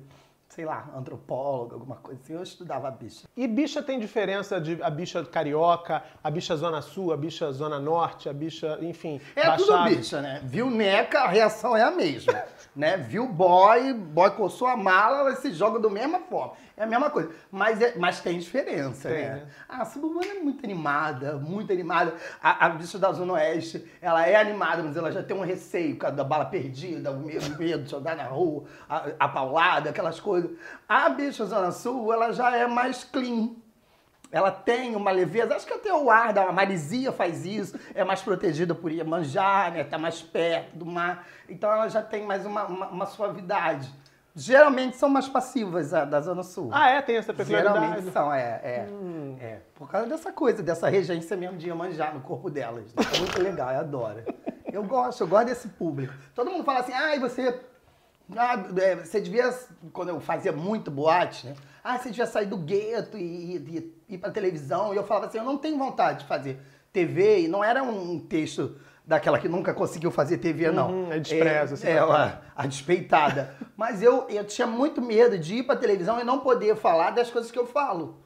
sei 0.55 0.63
lá, 0.63 0.87
antropóloga, 0.95 1.75
alguma 1.75 1.97
coisa 1.97 2.21
assim, 2.23 2.33
eu 2.33 2.41
estudava 2.41 2.87
a 2.87 2.91
bicha. 2.91 3.27
E 3.35 3.45
bicha 3.45 3.83
tem 3.83 3.99
diferença 3.99 4.59
de 4.59 4.81
a 4.81 4.89
bicha 4.89 5.21
carioca, 5.25 6.01
a 6.23 6.31
bicha 6.31 6.55
zona 6.55 6.81
sul, 6.81 7.11
a 7.11 7.17
bicha 7.17 7.51
zona 7.51 7.77
norte, 7.77 8.29
a 8.29 8.33
bicha, 8.33 8.77
enfim, 8.81 9.19
É 9.35 9.51
tudo 9.51 9.67
baixada. 9.73 9.89
bicha, 9.89 10.21
né? 10.21 10.39
Viu 10.45 10.69
neca, 10.71 11.23
a 11.23 11.27
reação 11.27 11.75
é 11.75 11.83
a 11.83 11.91
mesma. 11.91 12.33
né? 12.73 12.95
Viu 12.95 13.27
boy, 13.27 13.93
boy 13.93 14.31
coçou 14.31 14.67
a 14.69 14.77
mala, 14.77 15.19
ela 15.19 15.35
se 15.35 15.51
joga 15.51 15.77
da 15.77 15.89
mesma 15.89 16.19
forma. 16.21 16.53
É 16.77 16.83
a 16.83 16.87
mesma 16.87 17.09
coisa. 17.09 17.29
Mas, 17.51 17.81
é- 17.81 17.93
mas 17.97 18.19
tem 18.19 18.37
diferença, 18.37 19.07
Tem, 19.09 19.23
né? 19.23 19.29
né? 19.35 19.47
A 19.67 19.85
suburbana 19.85 20.25
é 20.31 20.39
muito 20.41 20.63
animada, 20.65 21.37
muito 21.37 21.71
animada. 21.71 22.13
A, 22.41 22.65
a 22.65 22.69
bicha 22.69 22.97
da 22.99 23.11
Zona 23.13 23.33
Oeste, 23.33 23.85
ela 24.01 24.25
é 24.27 24.35
animada, 24.35 24.83
mas 24.83 24.95
ela 24.97 25.09
já 25.11 25.23
tem 25.23 25.35
um 25.37 25.41
receio 25.41 25.97
da 25.97 26.23
bala 26.23 26.45
perdida, 26.45 27.11
o 27.11 27.19
medo, 27.19 27.57
medo 27.57 27.83
de 27.83 27.91
jogar 27.91 28.15
na 28.17 28.23
rua, 28.25 28.65
a, 28.89 29.05
a 29.19 29.27
paulada, 29.29 29.89
aquelas 29.89 30.19
coisas. 30.19 30.44
A 30.87 31.09
bicha 31.09 31.45
Zona 31.45 31.71
Sul, 31.71 32.11
ela 32.13 32.31
já 32.31 32.55
é 32.55 32.67
mais 32.67 33.03
clean. 33.03 33.49
Ela 34.31 34.51
tem 34.51 34.95
uma 34.95 35.11
leveza, 35.11 35.55
acho 35.55 35.65
que 35.65 35.73
até 35.73 35.93
o 35.93 36.09
ar 36.09 36.33
da 36.33 36.51
Marisia 36.51 37.11
faz 37.11 37.45
isso, 37.45 37.79
é 37.93 38.03
mais 38.03 38.21
protegida 38.21 38.75
por 38.75 38.91
Iemanjá, 38.91 39.71
né? 39.71 39.83
Tá 39.83 39.97
mais 39.97 40.21
perto 40.21 40.75
do 40.75 40.85
mar, 40.85 41.25
então 41.47 41.71
ela 41.71 41.87
já 41.87 42.01
tem 42.01 42.25
mais 42.25 42.45
uma, 42.45 42.65
uma, 42.65 42.87
uma 42.87 43.05
suavidade. 43.05 43.89
Geralmente 44.35 44.97
são 44.97 45.07
mais 45.07 45.29
passivas 45.29 45.93
a 45.93 46.03
da 46.03 46.19
Zona 46.19 46.43
Sul. 46.43 46.69
Ah, 46.73 46.89
é? 46.89 47.01
Tem 47.01 47.15
essa 47.15 47.33
peculiaridade. 47.33 47.79
Geralmente 47.79 48.11
são, 48.11 48.33
é, 48.33 48.59
é, 48.61 48.89
é. 49.39 49.59
Por 49.73 49.89
causa 49.89 50.09
dessa 50.09 50.33
coisa, 50.33 50.61
dessa 50.61 50.89
regência 50.89 51.37
mesmo 51.37 51.57
de 51.57 51.67
Iemanjá 51.67 52.11
no 52.11 52.19
corpo 52.19 52.49
delas. 52.49 52.93
É 52.97 53.19
muito 53.19 53.41
legal, 53.41 53.71
eu 53.71 53.79
adoro. 53.79 54.23
Eu 54.69 54.83
gosto, 54.83 55.21
eu 55.21 55.27
gosto 55.27 55.45
desse 55.45 55.69
público. 55.69 56.13
Todo 56.33 56.51
mundo 56.51 56.65
fala 56.65 56.81
assim, 56.81 56.91
ai, 56.91 57.17
você 57.17 57.57
ah, 58.35 58.63
é, 58.81 58.95
você 58.95 59.19
devia, 59.21 59.53
quando 59.93 60.09
eu 60.09 60.19
fazia 60.19 60.51
muito 60.51 60.89
boate, 60.89 61.47
né? 61.47 61.55
Ah, 61.83 61.97
você 61.99 62.09
devia 62.09 62.25
sair 62.25 62.45
do 62.47 62.57
gueto 62.57 63.17
e, 63.17 63.21
e- 63.57 63.93
e 64.09 64.15
ir 64.15 64.17
pra 64.17 64.31
televisão. 64.31 64.93
E 64.93 64.97
eu 64.97 65.03
falava 65.03 65.27
assim, 65.27 65.37
eu 65.37 65.43
não 65.43 65.57
tenho 65.57 65.77
vontade 65.77 66.19
de 66.19 66.25
fazer 66.25 66.59
TV. 66.91 67.41
E 67.41 67.47
não 67.47 67.63
era 67.63 67.83
um 67.83 68.19
texto 68.19 68.75
daquela 69.05 69.37
que 69.37 69.47
nunca 69.47 69.71
conseguiu 69.73 70.09
fazer 70.09 70.39
TV, 70.39 70.71
não. 70.71 70.89
Uhum, 70.89 71.11
é 71.11 71.19
despreza, 71.19 71.75
assim, 71.75 71.87
É, 71.87 71.97
tá? 71.97 72.41
a, 72.55 72.63
a 72.63 72.67
despeitada. 72.67 73.55
Mas 73.77 74.01
eu, 74.01 74.25
eu 74.29 74.43
tinha 74.43 74.65
muito 74.65 74.99
medo 75.01 75.37
de 75.37 75.57
ir 75.57 75.63
pra 75.63 75.75
televisão 75.75 76.19
e 76.19 76.23
não 76.23 76.39
poder 76.39 76.75
falar 76.75 77.11
das 77.11 77.29
coisas 77.29 77.51
que 77.51 77.59
eu 77.59 77.67
falo. 77.67 78.17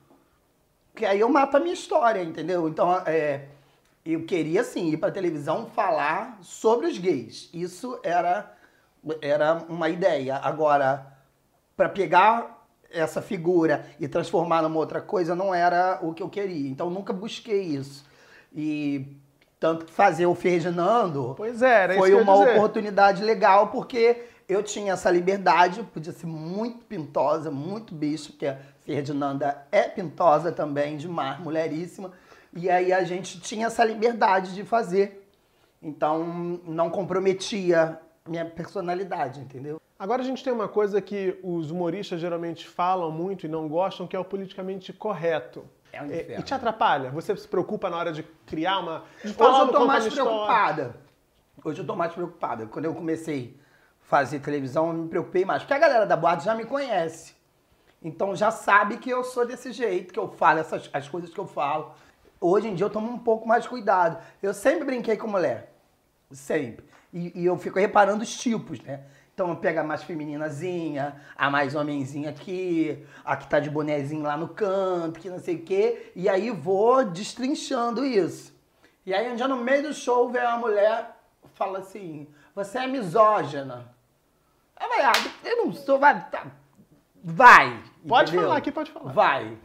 Porque 0.94 1.06
aí 1.06 1.20
eu 1.20 1.27
mato 1.29 1.58
a 1.58 1.60
minha 1.60 1.74
história, 1.74 2.24
entendeu? 2.24 2.68
Então, 2.70 2.94
é, 3.06 3.46
eu 4.06 4.24
queria, 4.25 4.63
sim, 4.63 4.89
ir 4.89 4.98
pra 4.98 5.12
televisão 5.12 5.65
falar 5.68 6.38
sobre 6.41 6.88
os 6.88 6.98
gays. 6.98 7.50
Isso 7.53 8.00
era, 8.03 8.53
era 9.22 9.63
uma 9.70 9.89
ideia. 9.89 10.38
Agora, 10.38 11.06
pra 11.75 11.89
pegar 11.89 12.65
essa 12.91 13.22
figura 13.22 13.86
e 14.00 14.08
transformar 14.08 14.62
numa 14.62 14.77
outra 14.77 15.01
coisa 15.01 15.36
não 15.36 15.53
era 15.53 16.00
o 16.01 16.13
que 16.13 16.24
eu 16.24 16.29
queria. 16.29 16.70
Então, 16.70 16.89
nunca 16.89 17.13
busquei 17.13 17.62
isso. 17.62 18.06
E 18.53 19.20
Tanto 19.60 19.86
que 19.86 19.91
fazer 19.91 20.25
o 20.25 20.34
Ferdinando 20.34 21.34
Pois 21.36 21.62
é, 21.62 21.84
era 21.84 21.96
foi 21.96 22.13
uma 22.13 22.34
oportunidade 22.34 23.24
legal, 23.24 23.68
porque 23.68 24.24
eu 24.48 24.63
tinha 24.63 24.94
essa 24.94 25.12
liberdade, 25.12 25.84
podia 25.84 26.13
ser 26.13 26.27
muito 26.27 26.86
pintosa, 26.86 27.51
muito 27.51 27.94
bicho, 27.94 28.32
porque 28.32 28.48
a 28.48 28.58
Ferdinanda 28.86 29.68
é 29.70 29.84
pintosa 29.84 30.51
também, 30.51 30.96
demais, 30.96 31.39
mulheríssima. 31.41 32.12
E 32.53 32.70
aí 32.70 32.94
a 32.94 33.03
gente 33.03 33.39
tinha 33.41 33.68
essa 33.68 33.84
liberdade 33.84 34.56
de 34.56 34.63
fazer. 34.63 35.27
Então 35.82 36.60
não 36.65 36.89
comprometia 36.89 38.00
minha 38.29 38.45
personalidade, 38.45 39.39
entendeu? 39.39 39.81
Agora 39.98 40.21
a 40.21 40.25
gente 40.25 40.43
tem 40.43 40.53
uma 40.53 40.67
coisa 40.67 41.01
que 41.01 41.38
os 41.43 41.71
humoristas 41.71 42.21
geralmente 42.21 42.67
falam 42.67 43.12
muito 43.12 43.45
e 43.45 43.50
não 43.50 43.67
gostam, 43.67 44.07
que 44.07 44.15
é 44.15 44.19
o 44.19 44.24
politicamente 44.24 44.93
correto. 44.93 45.65
É 45.91 46.01
um 46.01 46.05
inferno. 46.05 46.39
e 46.39 46.43
te 46.43 46.53
atrapalha? 46.53 47.09
Você 47.09 47.36
se 47.36 47.48
preocupa 47.48 47.89
na 47.89 47.98
hora 47.98 48.13
de 48.13 48.24
criar 48.45 48.79
uma. 48.79 49.03
De 49.21 49.29
Hoje 49.29 49.33
falar, 49.33 49.59
eu 49.59 49.65
de 49.65 49.71
tô 49.74 49.86
mais 49.86 50.03
uma 50.03 50.07
história? 50.09 50.31
preocupada. 50.31 50.95
Hoje 51.65 51.81
eu 51.81 51.86
tô 51.86 51.95
mais 51.95 52.13
preocupada. 52.13 52.65
Quando 52.67 52.86
eu 52.86 52.95
comecei 52.95 53.59
a 54.01 54.05
fazer 54.07 54.39
televisão, 54.39 54.88
eu 54.88 54.93
me 54.93 55.09
preocupei 55.09 55.43
mais. 55.43 55.63
Porque 55.63 55.74
a 55.74 55.79
galera 55.79 56.05
da 56.05 56.15
boate 56.15 56.45
já 56.45 56.55
me 56.55 56.63
conhece. 56.65 57.36
Então 58.01 58.33
já 58.36 58.51
sabe 58.51 58.98
que 58.98 59.09
eu 59.09 59.24
sou 59.25 59.45
desse 59.45 59.74
jeito, 59.74 60.13
que 60.13 60.19
eu 60.19 60.29
falo 60.29 60.59
essas, 60.59 60.89
as 60.93 61.09
coisas 61.09 61.31
que 61.31 61.39
eu 61.39 61.48
falo. 61.48 61.91
Hoje 62.39 62.69
em 62.69 62.75
dia 62.75 62.86
eu 62.86 62.89
tomo 62.89 63.12
um 63.12 63.19
pouco 63.19 63.45
mais 63.45 63.63
de 63.63 63.69
cuidado. 63.69 64.17
Eu 64.41 64.53
sempre 64.53 64.86
brinquei 64.86 65.17
com 65.17 65.27
mulher. 65.27 65.74
Sempre. 66.31 66.86
E, 67.13 67.42
e 67.42 67.46
eu 67.46 67.58
fico 67.58 67.80
reparando 67.80 68.24
os 68.24 68.38
tipos, 68.38 68.80
né? 68.82 69.01
Então 69.34 69.50
eu 69.50 69.56
pego 69.56 69.80
a 69.80 69.84
mais 69.84 70.04
femininazinha, 70.04 71.16
a 71.36 71.50
mais 71.50 71.74
homenzinha 71.74 72.30
aqui, 72.30 73.06
a 73.24 73.38
que 73.38 73.48
tá 73.48 73.60
de 73.60 73.70
bonezinho 73.70 74.22
lá 74.24 74.36
no 74.36 74.50
canto, 74.50 75.20
que 75.20 75.30
não 75.30 75.39
sei 75.39 75.56
o 75.56 75.63
quê. 75.63 76.12
E 76.16 76.28
aí 76.28 76.51
vou 76.51 77.06
destrinchando 77.06 78.06
isso. 78.06 78.54
E 79.06 79.13
aí 79.13 79.32
um 79.32 79.36
dia 79.36 79.48
no 79.48 79.56
meio 79.56 79.84
do 79.84 79.94
show 79.94 80.30
vem 80.30 80.42
uma 80.42 80.58
mulher 80.58 81.16
fala 81.54 81.80
assim, 81.80 82.28
você 82.56 82.80
é 82.80 82.88
misógina. 82.88 83.94
Eu 84.80 84.88
falei, 84.88 85.06
ah, 85.06 85.48
eu 85.48 85.58
não 85.66 85.74
sou, 85.74 86.00
vai. 86.00 86.30
tá, 86.30 86.48
Vai. 87.24 87.84
Pode 88.08 88.30
entendeu? 88.30 88.48
falar 88.48 88.58
aqui, 88.58 88.72
pode 88.72 88.92
falar. 88.92 89.12
Vai. 89.12 89.58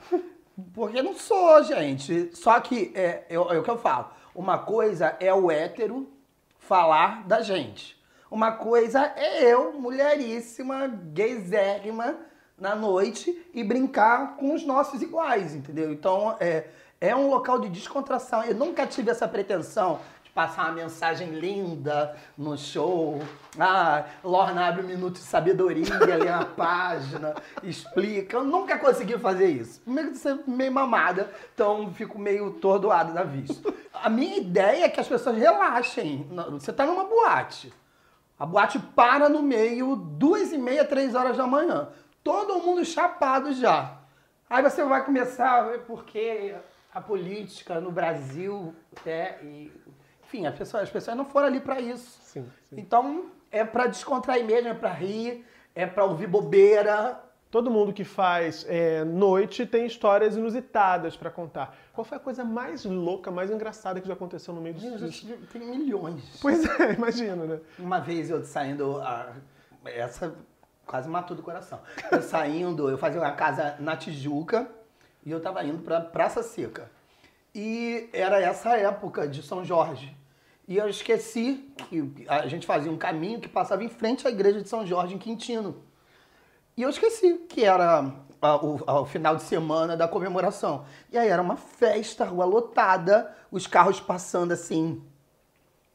Porque 0.72 1.02
não 1.02 1.14
sou, 1.14 1.62
gente. 1.62 2.34
Só 2.36 2.58
que 2.60 2.92
é, 2.94 3.24
é, 3.28 3.34
é 3.34 3.38
o 3.38 3.62
que 3.62 3.70
eu 3.70 3.78
falo. 3.78 4.10
Uma 4.34 4.58
coisa 4.58 5.16
é 5.20 5.32
o 5.32 5.50
hétero 5.50 6.12
falar 6.66 7.26
da 7.26 7.42
gente. 7.42 7.96
Uma 8.30 8.52
coisa 8.52 9.12
é 9.16 9.44
eu, 9.44 9.72
mulheríssima, 9.74 10.88
gaysérrima, 10.88 12.16
na 12.58 12.74
noite 12.74 13.46
e 13.52 13.62
brincar 13.64 14.36
com 14.36 14.54
os 14.54 14.64
nossos 14.64 15.02
iguais, 15.02 15.54
entendeu? 15.54 15.92
Então, 15.92 16.36
é, 16.40 16.68
é 17.00 17.14
um 17.14 17.28
local 17.28 17.58
de 17.60 17.68
descontração. 17.68 18.44
Eu 18.44 18.54
nunca 18.54 18.86
tive 18.86 19.10
essa 19.10 19.28
pretensão 19.28 20.00
passar 20.34 20.64
uma 20.64 20.72
mensagem 20.72 21.30
linda 21.30 22.16
no 22.36 22.58
show. 22.58 23.22
Ah, 23.58 24.04
Lorna 24.22 24.66
abre 24.66 24.82
um 24.82 24.86
minuto 24.86 25.14
de 25.14 25.20
sabedoria, 25.20 25.96
lê 25.98 26.28
uma 26.28 26.44
página, 26.56 27.34
explica. 27.62 28.36
Eu 28.36 28.44
nunca 28.44 28.76
consegui 28.78 29.16
fazer 29.18 29.46
isso. 29.46 29.80
Primeiro 29.82 30.10
que 30.10 30.18
ser 30.18 30.40
meio 30.46 30.72
mamada, 30.72 31.30
então 31.54 31.92
fico 31.94 32.18
meio 32.18 32.50
tordoado 32.54 33.14
da 33.14 33.22
vista. 33.22 33.72
A 33.92 34.10
minha 34.10 34.36
ideia 34.38 34.86
é 34.86 34.88
que 34.88 35.00
as 35.00 35.06
pessoas 35.06 35.36
relaxem. 35.36 36.28
Você 36.50 36.72
tá 36.72 36.84
numa 36.84 37.04
boate. 37.04 37.72
A 38.36 38.44
boate 38.44 38.80
para 38.80 39.28
no 39.28 39.40
meio, 39.42 39.94
duas 39.94 40.52
e 40.52 40.58
meia, 40.58 40.84
três 40.84 41.14
horas 41.14 41.36
da 41.36 41.46
manhã. 41.46 41.88
Todo 42.24 42.58
mundo 42.58 42.84
chapado 42.84 43.52
já. 43.52 43.98
Aí 44.50 44.62
você 44.62 44.84
vai 44.84 45.04
começar, 45.04 45.72
é 45.72 45.78
porque 45.78 46.54
a 46.92 47.00
política 47.00 47.80
no 47.80 47.90
Brasil, 47.90 48.74
é, 49.06 49.38
e, 49.42 49.72
enfim, 50.34 50.46
as 50.46 50.56
pessoas, 50.56 50.82
as 50.84 50.90
pessoas 50.90 51.16
não 51.16 51.24
foram 51.24 51.46
ali 51.46 51.60
para 51.60 51.80
isso. 51.80 52.18
Sim, 52.22 52.44
sim. 52.68 52.76
Então 52.78 53.26
é 53.50 53.64
para 53.64 53.86
descontrair 53.86 54.44
mesmo, 54.44 54.68
é 54.68 54.74
para 54.74 54.90
rir, 54.92 55.44
é 55.74 55.86
para 55.86 56.04
ouvir 56.04 56.26
bobeira. 56.26 57.20
Todo 57.50 57.70
mundo 57.70 57.92
que 57.92 58.02
faz 58.02 58.66
é, 58.68 59.04
noite 59.04 59.64
tem 59.64 59.86
histórias 59.86 60.36
inusitadas 60.36 61.16
pra 61.16 61.30
contar. 61.30 61.76
Qual 61.92 62.04
foi 62.04 62.16
a 62.18 62.20
coisa 62.20 62.44
mais 62.44 62.84
louca, 62.84 63.30
mais 63.30 63.48
engraçada 63.48 64.00
que 64.00 64.08
já 64.08 64.14
aconteceu 64.14 64.52
no 64.52 64.60
meio 64.60 64.76
Gente, 64.76 64.98
disso? 64.98 65.28
Tem 65.52 65.62
milhões. 65.62 66.40
Pois 66.42 66.64
é, 66.80 66.94
imagina, 66.98 67.36
né? 67.44 67.60
Uma 67.78 68.00
vez 68.00 68.28
eu 68.28 68.44
saindo, 68.44 68.98
a- 69.00 69.32
essa 69.84 70.34
quase 70.84 71.08
matou 71.08 71.36
do 71.36 71.44
coração. 71.44 71.78
Eu 72.10 72.22
saindo, 72.22 72.90
eu 72.90 72.98
fazia 72.98 73.20
uma 73.20 73.30
casa 73.32 73.76
na 73.78 73.96
Tijuca 73.96 74.68
e 75.24 75.30
eu 75.30 75.40
tava 75.40 75.62
indo 75.62 75.78
pra 75.78 76.00
Praça 76.00 76.42
Seca. 76.42 76.90
E 77.54 78.08
era 78.12 78.40
essa 78.40 78.76
época 78.76 79.28
de 79.28 79.40
São 79.44 79.64
Jorge. 79.64 80.12
E 80.66 80.76
eu 80.76 80.88
esqueci 80.88 81.70
que 81.76 82.24
a 82.26 82.46
gente 82.46 82.66
fazia 82.66 82.90
um 82.90 82.96
caminho 82.96 83.40
que 83.40 83.48
passava 83.48 83.84
em 83.84 83.88
frente 83.88 84.26
à 84.26 84.30
igreja 84.30 84.62
de 84.62 84.68
São 84.68 84.86
Jorge, 84.86 85.14
em 85.14 85.18
Quintino. 85.18 85.82
E 86.76 86.82
eu 86.82 86.88
esqueci 86.88 87.34
que 87.48 87.64
era 87.64 88.12
o, 88.62 89.04
final 89.04 89.36
de 89.36 89.42
semana 89.42 89.96
da 89.96 90.08
comemoração. 90.08 90.84
E 91.12 91.18
aí 91.18 91.28
era 91.28 91.40
uma 91.40 91.56
festa, 91.56 92.24
rua 92.24 92.44
lotada, 92.44 93.34
os 93.50 93.66
carros 93.66 94.00
passando 94.00 94.52
assim, 94.52 95.02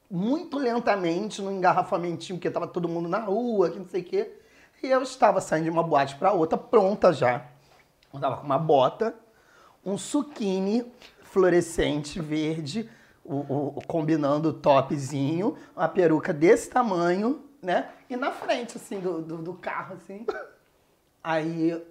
muito 0.09 0.57
lentamente, 0.57 1.41
no 1.41 1.51
engarrafamentinho, 1.51 2.38
porque 2.38 2.49
tava 2.49 2.67
todo 2.67 2.88
mundo 2.88 3.09
na 3.09 3.19
rua, 3.19 3.69
que 3.69 3.79
não 3.79 3.88
sei 3.88 4.01
o 4.01 4.05
quê. 4.05 4.31
E 4.81 4.88
eu 4.88 5.01
estava 5.01 5.41
saindo 5.41 5.65
de 5.65 5.69
uma 5.69 5.83
boate 5.83 6.15
para 6.15 6.31
outra, 6.31 6.57
pronta 6.57 7.11
já. 7.11 7.45
Eu 8.13 8.19
com 8.19 8.45
uma 8.45 8.57
bota, 8.57 9.13
um 9.85 9.97
suquine 9.97 10.85
fluorescente 11.23 12.19
verde, 12.19 12.89
o, 13.36 13.77
o- 13.77 13.81
combinando 13.88 14.50
o 14.50 14.53
topzinho, 14.53 15.55
uma 15.75 15.88
peruca 15.88 16.33
desse 16.33 16.69
tamanho, 16.69 17.43
né? 17.62 17.89
E 18.09 18.15
na 18.15 18.31
frente, 18.31 18.77
assim, 18.77 19.00
do, 19.00 19.21
do, 19.21 19.38
do 19.38 19.53
carro, 19.53 19.95
assim. 19.95 20.25
Aí 21.24 21.81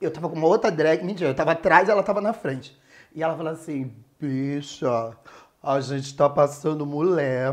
eu 0.00 0.10
tava 0.10 0.28
com 0.28 0.36
uma 0.36 0.46
outra 0.46 0.70
drag, 0.70 1.02
mentira, 1.04 1.30
eu 1.30 1.34
tava 1.34 1.52
atrás 1.52 1.88
e 1.88 1.90
ela 1.90 2.02
tava 2.02 2.20
na 2.20 2.32
frente. 2.32 2.78
E 3.14 3.22
ela 3.22 3.36
falou 3.36 3.52
assim, 3.52 3.92
bicha, 4.20 5.16
a 5.62 5.80
gente 5.80 6.14
tá 6.16 6.28
passando 6.28 6.86
mulher. 6.86 7.52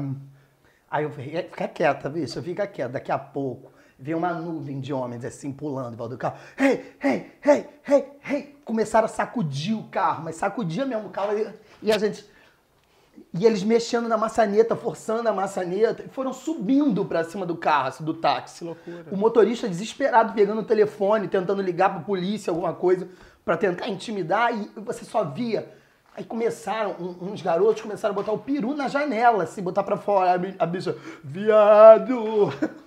Aí 0.90 1.04
eu 1.06 1.10
falei, 1.12 1.36
"É, 1.38 1.44
fica 1.44 1.68
quieta, 1.68 2.10
bicha, 2.10 2.42
fica 2.42 2.68
quieta. 2.68 2.94
Daqui 2.94 3.12
a 3.12 3.18
pouco 3.18 3.72
veio 3.98 4.18
uma 4.18 4.34
nuvem 4.34 4.80
de 4.80 4.94
homens 4.94 5.24
assim 5.26 5.52
pulando 5.52 5.98
volta 5.98 6.16
do 6.16 6.20
carro. 6.20 6.38
Hey, 6.58 6.96
hey, 7.04 7.32
hey, 7.44 7.66
hey, 7.88 8.06
hey. 8.24 8.56
Começaram 8.64 9.06
a 9.06 9.10
sacudir 9.10 9.76
o 9.78 9.84
carro, 9.90 10.24
mas 10.24 10.36
sacudia 10.36 10.86
mesmo 10.86 11.08
o 11.08 11.10
carro. 11.10 11.32
E 11.82 11.92
a 11.92 11.98
gente. 11.98 12.32
E 13.34 13.46
eles 13.46 13.64
mexendo 13.64 14.08
na 14.08 14.18
maçaneta, 14.18 14.76
forçando 14.76 15.28
a 15.28 15.34
maçaneta, 15.34 16.04
e 16.06 16.10
foram 16.10 16.32
subindo 16.34 17.04
pra 17.06 17.24
cima 17.24 17.46
do 17.46 17.56
carro, 17.56 17.88
assim, 17.88 18.04
do 18.04 18.14
táxi. 18.14 18.60
Que 18.60 18.66
loucura. 18.66 19.06
O 19.12 19.18
motorista 19.18 19.68
desesperado 19.68 20.34
pegando 20.34 20.62
o 20.62 20.64
telefone, 20.66 21.28
tentando 21.28 21.62
ligar 21.62 21.90
pra 21.92 22.00
polícia, 22.02 22.52
alguma 22.52 22.74
coisa, 22.74 23.08
pra 23.44 23.58
tentar 23.58 23.88
intimidar, 23.88 24.54
e 24.56 24.70
você 24.80 25.04
só 25.04 25.24
via. 25.24 25.68
Aí 26.16 26.24
começaram, 26.24 26.92
um- 27.00 27.32
uns 27.32 27.42
garotos 27.42 27.82
começaram 27.82 28.14
a 28.14 28.16
botar 28.16 28.32
o 28.32 28.38
peru 28.38 28.76
na 28.76 28.88
janela, 28.88 29.44
assim, 29.46 29.64
botar 29.64 29.82
pra 29.84 29.98
fora. 29.98 30.40
A 30.60 30.66
bicha, 30.68 30.96
viado, 31.24 32.54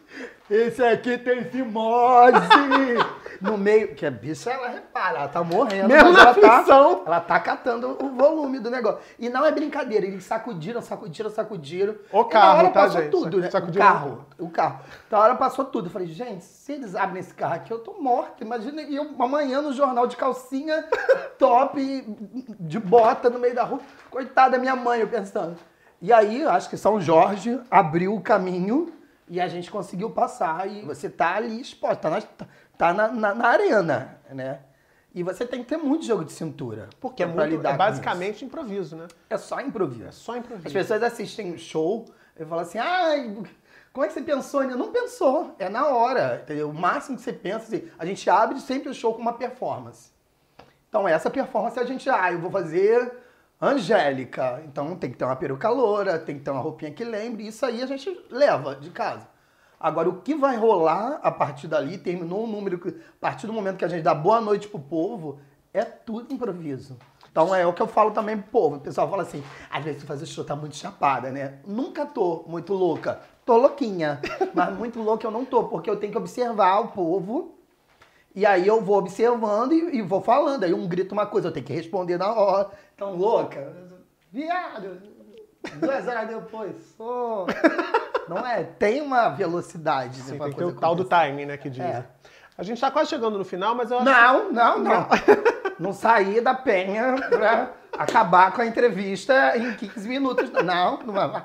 esse 0.50 0.82
aqui 0.82 1.18
tem 1.18 1.44
fimose. 1.44 2.36
no 3.40 3.56
meio, 3.58 3.94
que 3.94 4.06
a 4.06 4.10
bicha, 4.10 4.50
ela 4.50 4.68
repara, 4.68 5.18
ela 5.18 5.28
tá 5.28 5.42
morrendo, 5.42 5.88
Mesmo 5.88 6.12
mas 6.12 6.18
ela 6.18 6.34
tá, 6.34 6.64
ela 7.06 7.20
tá 7.20 7.40
catando 7.40 7.96
o 8.02 8.10
volume 8.10 8.58
do 8.58 8.70
negócio. 8.70 9.00
E 9.18 9.28
não 9.28 9.44
é 9.44 9.50
brincadeira, 9.50 10.06
eles 10.06 10.24
sacudiram, 10.24 10.80
sacudiram, 10.80 11.30
sacudiram. 11.30 11.96
O 12.12 12.20
E 12.20 12.24
na 12.24 12.30
carro, 12.30 12.58
hora 12.58 12.68
tá, 12.68 12.82
passou 12.82 13.00
gente? 13.02 13.10
tudo, 13.10 13.38
né? 13.38 13.48
O 13.48 13.50
Sacudiram 13.50 13.86
carro, 13.86 14.26
o 14.38 14.48
carro. 14.50 14.80
Da 15.10 15.18
hora 15.18 15.34
passou 15.34 15.64
tudo. 15.64 15.86
Eu 15.86 15.90
falei, 15.90 16.08
gente, 16.08 16.44
se 16.44 16.72
eles 16.72 16.94
abrem 16.94 17.20
esse 17.20 17.34
carro 17.34 17.54
aqui, 17.54 17.70
eu 17.70 17.78
tô 17.78 17.94
morta. 17.94 18.42
Imagina 18.44 18.82
eu 18.82 19.10
amanhã 19.18 19.60
no 19.60 19.72
jornal 19.72 20.06
de 20.06 20.16
calcinha, 20.16 20.84
top, 21.38 22.16
de 22.60 22.78
bota 22.78 23.28
no 23.30 23.38
meio 23.38 23.54
da 23.54 23.64
rua. 23.64 23.80
Coitada 24.10 24.52
da 24.52 24.58
minha 24.58 24.76
mãe, 24.76 25.00
eu 25.00 25.08
pensando. 25.08 25.56
E 26.00 26.12
aí, 26.12 26.44
acho 26.44 26.68
que 26.68 26.76
São 26.76 27.00
Jorge 27.00 27.58
abriu 27.70 28.14
o 28.14 28.20
caminho 28.20 28.92
e 29.28 29.40
a 29.40 29.48
gente 29.48 29.70
conseguiu 29.70 30.10
passar. 30.10 30.68
E 30.70 30.82
você 30.82 31.08
tá 31.08 31.34
ali 31.36 31.60
exposto, 31.60 32.00
tá 32.00 32.10
na, 32.10 32.22
tá 32.78 32.92
na, 32.94 33.08
na- 33.08 33.34
na 33.34 33.48
arena, 33.48 34.18
né? 34.30 34.60
E 35.14 35.22
você 35.22 35.46
tem 35.46 35.62
que 35.62 35.68
ter 35.68 35.78
muito 35.78 36.04
jogo 36.04 36.24
de 36.24 36.32
cintura. 36.32 36.88
Porque 37.00 37.22
é, 37.22 37.26
pra 37.26 37.44
muito, 37.46 37.56
lidar 37.56 37.74
é 37.74 37.76
basicamente 37.76 38.44
improviso, 38.44 38.96
né? 38.96 39.06
É 39.30 39.38
só 39.38 39.60
improviso. 39.60 40.04
É 40.08 40.12
só 40.12 40.36
improviso. 40.36 40.66
As 40.66 40.72
pessoas 40.72 41.02
assistem 41.02 41.56
show 41.56 42.04
e 42.38 42.44
falam 42.44 42.62
assim, 42.62 42.78
ai, 42.78 43.34
como 43.94 44.04
é 44.04 44.08
que 44.08 44.14
você 44.14 44.20
pensou? 44.20 44.62
nisso?" 44.62 44.76
Não 44.78 44.92
pensou, 44.92 45.54
é 45.58 45.70
na 45.70 45.86
hora, 45.88 46.40
entendeu? 46.42 46.68
O 46.68 46.74
máximo 46.74 47.16
que 47.16 47.22
você 47.22 47.32
pensa, 47.32 47.64
assim, 47.64 47.88
a 47.98 48.04
gente 48.04 48.28
abre 48.28 48.60
sempre 48.60 48.90
o 48.90 48.94
show 48.94 49.14
com 49.14 49.22
uma 49.22 49.32
performance. 49.32 50.10
Então 50.88 51.08
essa 51.08 51.30
performance 51.30 51.80
a 51.80 51.84
gente, 51.84 52.08
ah, 52.10 52.30
eu 52.30 52.38
vou 52.38 52.50
fazer 52.50 53.10
Angélica, 53.60 54.62
então 54.66 54.94
tem 54.96 55.10
que 55.10 55.16
ter 55.16 55.24
uma 55.24 55.34
peruca 55.36 55.68
loura, 55.70 56.18
tem 56.18 56.36
que 56.38 56.44
ter 56.44 56.50
uma 56.50 56.60
roupinha 56.60 56.90
que 56.90 57.02
lembre, 57.04 57.46
isso 57.46 57.64
aí 57.64 57.82
a 57.82 57.86
gente 57.86 58.14
leva 58.30 58.74
de 58.76 58.90
casa. 58.90 59.26
Agora, 59.80 60.08
o 60.08 60.20
que 60.20 60.34
vai 60.34 60.56
rolar 60.56 61.20
a 61.22 61.30
partir 61.30 61.66
dali, 61.66 61.96
terminou 61.96 62.44
o 62.44 62.46
número, 62.46 62.78
que- 62.78 62.88
a 62.88 63.20
partir 63.20 63.46
do 63.46 63.52
momento 63.52 63.78
que 63.78 63.84
a 63.84 63.88
gente 63.88 64.02
dá 64.02 64.14
boa 64.14 64.40
noite 64.40 64.68
pro 64.68 64.78
povo, 64.78 65.38
é 65.72 65.84
tudo 65.84 66.32
improviso. 66.32 66.98
Então 67.30 67.54
é 67.54 67.66
o 67.66 67.72
que 67.72 67.82
eu 67.82 67.86
falo 67.86 68.10
também 68.10 68.36
pro 68.38 68.50
povo. 68.50 68.76
O 68.76 68.80
pessoal 68.80 69.08
fala 69.10 69.22
assim, 69.22 69.42
às 69.70 69.84
vezes 69.84 70.02
tu 70.02 70.06
faz 70.06 70.22
o 70.22 70.26
show, 70.26 70.44
tá 70.44 70.56
muito 70.56 70.76
chapada, 70.76 71.30
né? 71.30 71.58
Nunca 71.66 72.06
tô 72.06 72.44
muito 72.46 72.72
louca. 72.72 73.20
Tô 73.44 73.56
louquinha. 73.58 74.20
mas 74.54 74.74
muito 74.76 75.00
louca 75.02 75.26
eu 75.26 75.30
não 75.30 75.44
tô, 75.44 75.64
porque 75.64 75.88
eu 75.88 75.96
tenho 75.96 76.12
que 76.12 76.18
observar 76.18 76.80
o 76.80 76.88
povo. 76.88 77.55
E 78.36 78.44
aí 78.44 78.66
eu 78.66 78.82
vou 78.82 78.98
observando 78.98 79.72
e, 79.72 79.96
e 79.96 80.02
vou 80.02 80.20
falando. 80.20 80.62
Aí 80.64 80.74
um 80.74 80.86
grita 80.86 81.14
uma 81.14 81.24
coisa, 81.24 81.48
eu 81.48 81.52
tenho 81.52 81.64
que 81.64 81.72
responder 81.72 82.18
na 82.18 82.34
hora. 82.34 82.68
Então, 82.94 83.16
louca, 83.16 83.72
viado, 84.30 85.00
duas 85.80 86.06
horas 86.06 86.28
depois, 86.28 86.76
sou. 86.98 87.46
Não 88.28 88.46
é? 88.46 88.62
Tem 88.62 89.00
uma 89.00 89.30
velocidade. 89.30 90.16
Sim, 90.16 90.32
né, 90.32 90.36
pra 90.36 90.46
tem 90.46 90.52
que 90.54 90.58
ter 90.58 90.64
o 90.66 90.72
tal 90.74 90.94
do 90.94 91.04
timing, 91.04 91.46
né, 91.46 91.56
que 91.56 91.70
dizem. 91.70 91.86
É. 91.86 92.04
A 92.58 92.62
gente 92.62 92.78
tá 92.78 92.90
quase 92.90 93.08
chegando 93.08 93.38
no 93.38 93.44
final, 93.44 93.74
mas 93.74 93.90
eu 93.90 93.96
acho 93.98 94.04
Não, 94.04 94.52
não, 94.52 94.78
não. 94.80 95.08
Não 95.78 95.92
saí 95.92 96.40
da 96.40 96.54
penha 96.54 97.16
pra 97.28 97.70
acabar 97.92 98.50
com 98.52 98.62
a 98.62 98.66
entrevista 98.66 99.56
em 99.58 99.74
15 99.74 100.08
minutos. 100.08 100.50
Não, 100.50 100.98
não 101.04 101.12
vai. 101.12 101.28
Vou 101.28 101.42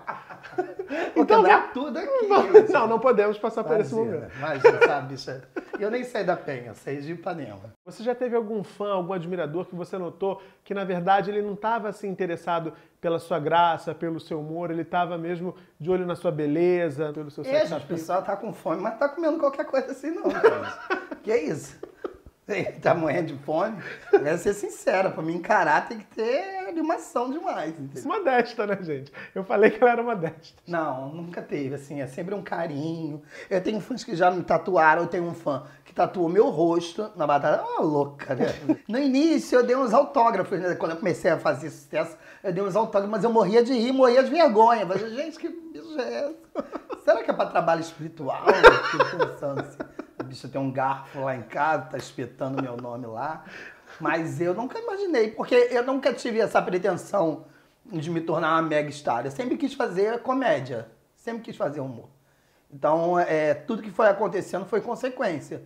Então 1.17 1.43
tudo 1.73 1.99
aqui. 1.99 2.71
Não, 2.71 2.87
não 2.87 2.97
podemos 2.97 3.37
passar 3.37 3.65
por 3.65 3.77
esse 3.79 3.93
Imagina, 3.93 4.15
momento. 4.17 4.37
imagina, 4.37 4.87
sabe, 4.87 5.07
bicha? 5.09 5.43
Eu 5.83 5.89
nem 5.89 6.03
saí 6.03 6.23
da 6.23 6.37
penha, 6.37 6.73
saí 6.73 7.01
de 7.01 7.13
Ipanema. 7.13 7.73
Você 7.85 8.03
já 8.03 8.13
teve 8.13 8.35
algum 8.35 8.63
fã, 8.63 8.91
algum 8.91 9.13
admirador 9.13 9.65
que 9.65 9.75
você 9.75 9.97
notou 9.97 10.41
que, 10.63 10.73
na 10.73 10.83
verdade, 10.83 11.31
ele 11.31 11.41
não 11.41 11.53
estava 11.53 11.89
assim, 11.89 12.07
interessado 12.07 12.73
pela 12.99 13.17
sua 13.17 13.39
graça, 13.39 13.95
pelo 13.95 14.19
seu 14.19 14.39
humor, 14.39 14.69
ele 14.69 14.83
estava 14.83 15.17
mesmo 15.17 15.55
de 15.79 15.89
olho 15.89 16.05
na 16.05 16.15
sua 16.15 16.31
beleza, 16.31 17.11
pelo 17.11 17.31
seu 17.31 17.43
sex 17.43 17.69
gente, 17.69 17.83
o 17.83 17.87
pessoal 17.87 18.21
tá 18.21 18.37
com 18.37 18.53
fome, 18.53 18.79
mas 18.79 18.99
tá 18.99 19.09
comendo 19.09 19.39
qualquer 19.39 19.65
coisa 19.65 19.91
assim, 19.91 20.11
não. 20.11 20.23
que 21.23 21.35
isso? 21.35 21.79
Ele 22.57 22.79
tá 22.79 22.93
morrendo 22.93 23.33
de 23.33 23.43
fome? 23.43 23.77
Quero 24.09 24.37
ser 24.37 24.53
sincera, 24.53 25.09
pra 25.09 25.23
me 25.23 25.33
encarar 25.33 25.87
tem 25.87 25.99
que 25.99 26.05
ter 26.05 26.67
animação 26.67 27.29
demais, 27.29 27.77
entendeu? 27.77 28.03
Modesta, 28.11 28.65
né, 28.67 28.77
gente? 28.81 29.11
Eu 29.33 29.43
falei 29.43 29.69
que 29.69 29.81
ela 29.81 29.91
era 29.91 30.03
modesta. 30.03 30.61
Não, 30.67 31.09
nunca 31.09 31.41
teve, 31.41 31.75
assim, 31.75 32.01
é 32.01 32.07
sempre 32.07 32.33
um 32.35 32.41
carinho. 32.41 33.21
Eu 33.49 33.61
tenho 33.61 33.79
fãs 33.79 34.03
que 34.03 34.15
já 34.15 34.31
me 34.31 34.43
tatuaram, 34.43 35.03
eu 35.03 35.07
tenho 35.07 35.23
um 35.23 35.33
fã 35.33 35.63
que 35.85 35.93
tatuou 35.93 36.29
meu 36.29 36.49
rosto 36.49 37.11
na 37.15 37.27
batalha. 37.27 37.63
Oh, 37.77 37.83
louca, 37.83 38.33
né? 38.35 38.47
No 38.87 38.97
início 38.97 39.59
eu 39.59 39.65
dei 39.65 39.75
uns 39.75 39.93
autógrafos, 39.93 40.59
né? 40.59 40.75
Quando 40.75 40.91
eu 40.91 40.97
comecei 40.97 41.31
a 41.31 41.37
fazer 41.37 41.69
sucesso, 41.69 42.17
eu 42.43 42.51
dei 42.53 42.63
uns 42.63 42.75
autógrafos, 42.75 43.09
mas 43.11 43.23
eu 43.23 43.31
morria 43.31 43.63
de 43.63 43.73
rir, 43.73 43.91
morria 43.91 44.23
de 44.23 44.29
vergonha. 44.29 44.85
Mas, 44.85 45.01
gente, 45.01 45.37
que 45.37 45.49
bicho 45.49 45.99
é 45.99 46.25
essa? 46.25 46.65
Será 47.03 47.23
que 47.23 47.31
é 47.31 47.33
pra 47.33 47.45
trabalho 47.47 47.81
espiritual? 47.81 48.43
Eu 48.47 48.83
fiquei 48.83 49.19
pensando 49.27 49.59
assim. 49.61 49.77
Bicha 50.31 50.47
tem 50.47 50.61
um 50.61 50.71
garfo 50.71 51.19
lá 51.19 51.35
em 51.35 51.41
casa, 51.41 51.83
tá 51.91 51.97
espetando 51.97 52.63
meu 52.63 52.77
nome 52.77 53.05
lá. 53.05 53.43
Mas 53.99 54.39
eu 54.39 54.53
nunca 54.53 54.79
imaginei, 54.79 55.31
porque 55.31 55.53
eu 55.69 55.83
nunca 55.83 56.13
tive 56.13 56.39
essa 56.39 56.61
pretensão 56.61 57.43
de 57.85 58.09
me 58.09 58.21
tornar 58.21 58.53
uma 58.53 58.61
mega 58.61 58.89
star. 58.91 59.25
Eu 59.25 59.31
sempre 59.31 59.57
quis 59.57 59.73
fazer 59.73 60.19
comédia, 60.19 60.87
sempre 61.17 61.41
quis 61.43 61.57
fazer 61.57 61.81
humor. 61.81 62.07
Então, 62.73 63.19
é, 63.19 63.53
tudo 63.53 63.81
que 63.83 63.91
foi 63.91 64.07
acontecendo 64.07 64.65
foi 64.65 64.79
consequência. 64.79 65.63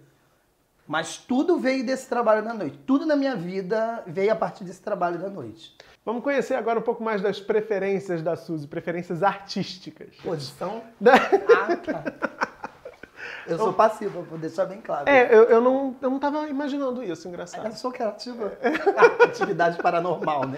Mas 0.88 1.18
tudo 1.18 1.60
veio 1.60 1.86
desse 1.86 2.10
trabalho 2.10 2.44
da 2.44 2.54
noite. 2.54 2.80
Tudo 2.88 3.06
na 3.06 3.16
minha 3.16 3.36
vida 3.36 4.04
veio 4.08 4.32
a 4.32 4.36
partir 4.36 4.64
desse 4.64 4.82
trabalho 4.82 5.20
da 5.20 5.30
noite. 5.30 5.76
Vamos 6.04 6.24
conhecer 6.24 6.56
agora 6.56 6.80
um 6.80 6.84
pouco 6.84 7.04
mais 7.04 7.22
das 7.22 7.40
preferências 7.40 8.24
da 8.24 8.36
Suzy, 8.36 8.68
preferências 8.68 9.22
artísticas. 9.22 10.16
Posição. 10.24 10.82
Da- 11.00 11.14
Ah, 11.14 11.76
tá. 11.78 12.04
Eu 13.48 13.58
sou 13.58 13.74
passiva, 13.74 14.22
vou 14.22 14.38
deixar 14.38 14.66
bem 14.66 14.82
claro. 14.82 15.08
É, 15.10 15.34
eu, 15.34 15.44
eu, 15.44 15.62
não, 15.62 15.96
eu 16.02 16.10
não 16.10 16.20
tava 16.20 16.48
imaginando 16.48 17.04
isso, 17.04 17.28
Eu 17.28 17.30
engraçado. 17.30 17.72
sou 17.76 17.92
criativa. 17.92 18.54
Atividade 19.24 19.78
paranormal, 19.82 20.48
né? 20.48 20.58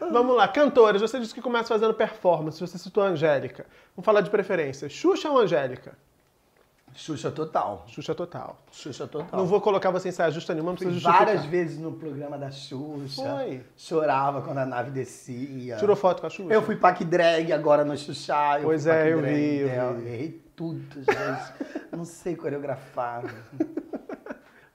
Vamos 0.00 0.36
lá, 0.36 0.46
cantores, 0.48 1.00
você 1.00 1.18
disse 1.18 1.34
que 1.34 1.42
começa 1.42 1.68
fazendo 1.68 1.92
performance, 1.92 2.60
você 2.60 2.78
citou 2.78 3.02
a 3.02 3.08
Angélica. 3.08 3.66
Vamos 3.96 4.04
falar 4.06 4.20
de 4.20 4.30
preferência. 4.30 4.88
Xuxa 4.88 5.28
ou 5.28 5.38
Angélica? 5.38 5.92
Xuxa 6.94 7.30
total. 7.30 7.84
Xuxa 7.86 8.14
total. 8.14 8.58
Xuxa 8.72 9.06
total. 9.06 9.38
Não 9.38 9.46
vou 9.46 9.60
colocar 9.60 9.90
você 9.90 10.08
em 10.08 10.12
saia 10.12 10.30
justa 10.30 10.52
nenhuma, 10.54 10.70
não 10.70 10.76
precisa 10.76 10.94
justificar. 10.98 11.26
várias 11.26 11.44
vezes 11.44 11.78
no 11.78 11.92
programa 11.92 12.38
da 12.38 12.50
Xuxa. 12.50 13.22
Foi. 13.22 13.62
Chorava 13.76 14.42
quando 14.42 14.58
a 14.58 14.66
nave 14.66 14.90
descia. 14.90 15.76
Tirou 15.76 15.94
foto 15.94 16.20
com 16.20 16.26
a 16.26 16.30
Xuxa? 16.30 16.52
Eu 16.52 16.62
fui 16.62 16.76
pack 16.76 17.04
drag 17.04 17.52
agora 17.52 17.84
no 17.84 17.96
Xuxa. 17.96 18.58
eu 18.58 18.64
Pois 18.64 18.86
é, 18.86 19.12
eu 19.12 19.20
drag 19.20 19.34
vi, 19.34 19.56
eu 19.58 19.68
dela. 19.68 19.92
vi. 19.94 20.42
Tudo, 20.58 20.92
gente. 20.96 21.96
não 21.96 22.04
sei 22.04 22.34
coreografar. 22.34 23.22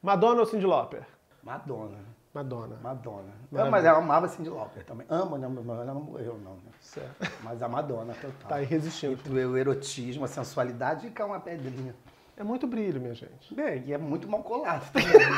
Madonna 0.02 0.40
ou 0.40 0.46
Cyndi 0.46 0.66
Lauper? 0.66 1.06
Madonna. 1.44 1.98
Madonna. 2.34 2.78
Madonna. 2.82 3.34
Eu, 3.52 3.70
mas 3.70 3.84
eu 3.84 3.96
amava 3.96 4.30
Cindy 4.30 4.50
Lauper 4.50 4.86
também. 4.86 5.06
Amo, 5.10 5.38
né? 5.38 5.46
Mas 5.48 5.68
ela 5.68 5.94
não 5.94 6.02
morreu, 6.02 6.40
não. 6.42 6.54
Né? 6.54 6.72
Certo. 6.80 7.32
Mas 7.44 7.62
a 7.62 7.68
Madonna, 7.68 8.14
total. 8.14 8.48
Tá. 8.48 8.64
Entre 8.64 9.46
o 9.46 9.58
erotismo, 9.58 10.24
a 10.24 10.28
sensualidade 10.28 11.08
e 11.08 11.12
cá 11.12 11.26
uma 11.26 11.42
pedrinha. 11.42 11.94
É 12.38 12.44
muito 12.44 12.66
brilho, 12.66 13.02
minha 13.02 13.14
gente. 13.14 13.54
Bem, 13.54 13.84
e 13.86 13.92
é 13.94 13.98
muito 13.98 14.28
mal 14.28 14.42
colado 14.42 14.90
também. 14.94 15.12
né? 15.12 15.30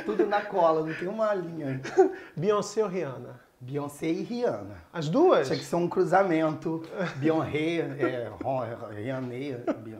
Tudo 0.06 0.26
na 0.26 0.40
cola, 0.42 0.86
não 0.86 0.94
tem 0.94 1.08
uma 1.08 1.34
linha. 1.34 1.80
Beyoncé 2.36 2.84
ou 2.84 2.88
Rihanna? 2.88 3.49
Beyoncé 3.60 4.06
e 4.06 4.22
Rihanna. 4.22 4.76
As 4.92 5.08
duas? 5.08 5.46
Tinha 5.46 5.58
que 5.58 5.64
ser 5.64 5.76
um 5.76 5.88
cruzamento. 5.88 6.82
Beyoncé, 7.16 7.80
é, 7.98 8.30
Rihanna, 8.94 9.34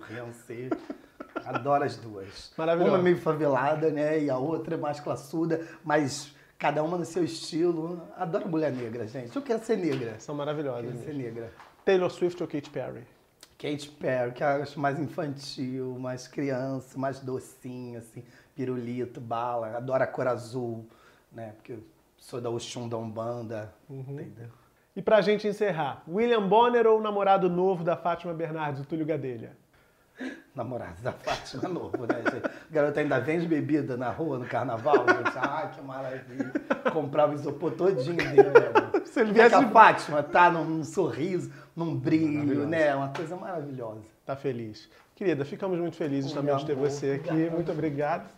Beyoncé. 0.08 0.70
Adoro 1.44 1.84
as 1.84 1.96
duas. 1.96 2.52
Maravilhosa. 2.56 2.96
Uma 2.96 3.02
meio 3.02 3.18
favelada, 3.18 3.90
né? 3.90 4.22
E 4.22 4.30
a 4.30 4.38
outra 4.38 4.76
mais 4.76 4.98
classuda, 4.98 5.66
mas 5.84 6.34
cada 6.58 6.82
uma 6.82 6.96
no 6.96 7.04
seu 7.04 7.22
estilo. 7.24 8.00
Adoro 8.16 8.48
mulher 8.48 8.72
negra, 8.72 9.06
gente. 9.06 9.34
Eu 9.36 9.42
quero 9.42 9.62
ser 9.62 9.76
negra. 9.76 10.18
São 10.18 10.34
maravilhosas. 10.34 10.90
Quero 10.92 11.04
ser 11.04 11.14
negra. 11.14 11.52
Taylor 11.84 12.10
Swift 12.10 12.42
ou 12.42 12.48
Katy 12.48 12.70
Perry? 12.70 13.06
Kate 13.58 13.90
Perry, 13.90 14.32
que 14.32 14.42
eu 14.42 14.46
acho 14.46 14.80
mais 14.80 14.98
infantil, 14.98 15.98
mais 15.98 16.26
criança, 16.26 16.98
mais 16.98 17.20
docinho, 17.20 17.98
assim, 17.98 18.24
pirulito, 18.54 19.20
bala. 19.20 19.76
Adoro 19.76 20.02
a 20.02 20.06
cor 20.06 20.26
azul, 20.26 20.86
né? 21.30 21.52
Porque 21.56 21.72
eu 21.72 21.82
sou 22.20 22.40
da 22.40 22.48
Oxum 22.50 22.88
da 22.88 22.96
Umbanda, 22.96 23.72
entendeu? 23.88 24.48
E 24.94 25.02
pra 25.02 25.20
gente 25.20 25.48
encerrar, 25.48 26.02
William 26.08 26.46
Bonner 26.46 26.86
ou 26.86 26.98
o 26.98 27.02
namorado 27.02 27.48
novo 27.48 27.82
da 27.82 27.96
Fátima 27.96 28.32
Bernardes, 28.34 28.80
o 28.82 28.84
Túlio 28.84 29.04
Gadelha? 29.06 29.56
Namorado 30.54 31.00
da 31.00 31.12
Fátima 31.12 31.66
novo, 31.68 31.96
né, 32.06 32.22
gente? 32.30 32.46
O 32.46 32.72
garoto 32.72 32.98
ainda 33.00 33.18
vende 33.20 33.46
bebida 33.46 33.96
na 33.96 34.10
rua, 34.10 34.38
no 34.38 34.44
carnaval, 34.44 34.96
gente. 34.96 35.32
Ai, 35.38 35.70
que 35.70 35.80
maravilha. 35.80 36.52
Comprava 36.92 37.32
o 37.32 37.34
isopor 37.36 37.72
todinho 37.72 38.16
dele, 38.16 38.34
né, 38.50 38.70
amor? 38.92 39.06
Se 39.06 39.20
ele 39.20 39.30
é 39.30 39.32
viesse- 39.32 39.54
a 39.54 39.68
Fátima 39.70 40.22
tá 40.22 40.50
num, 40.50 40.64
num 40.64 40.84
sorriso, 40.84 41.50
num 41.74 41.96
brilho, 41.96 42.66
né? 42.66 42.94
Uma 42.94 43.08
coisa 43.08 43.34
maravilhosa. 43.36 44.02
Tá 44.26 44.36
feliz. 44.36 44.90
Querida, 45.16 45.44
ficamos 45.44 45.78
muito 45.78 45.96
felizes 45.96 46.30
Oi, 46.32 46.36
também 46.36 46.56
de 46.56 46.66
ter 46.66 46.72
amor. 46.72 46.90
você 46.90 47.12
aqui. 47.12 47.48
Muito 47.50 47.72
obrigado. 47.72 48.28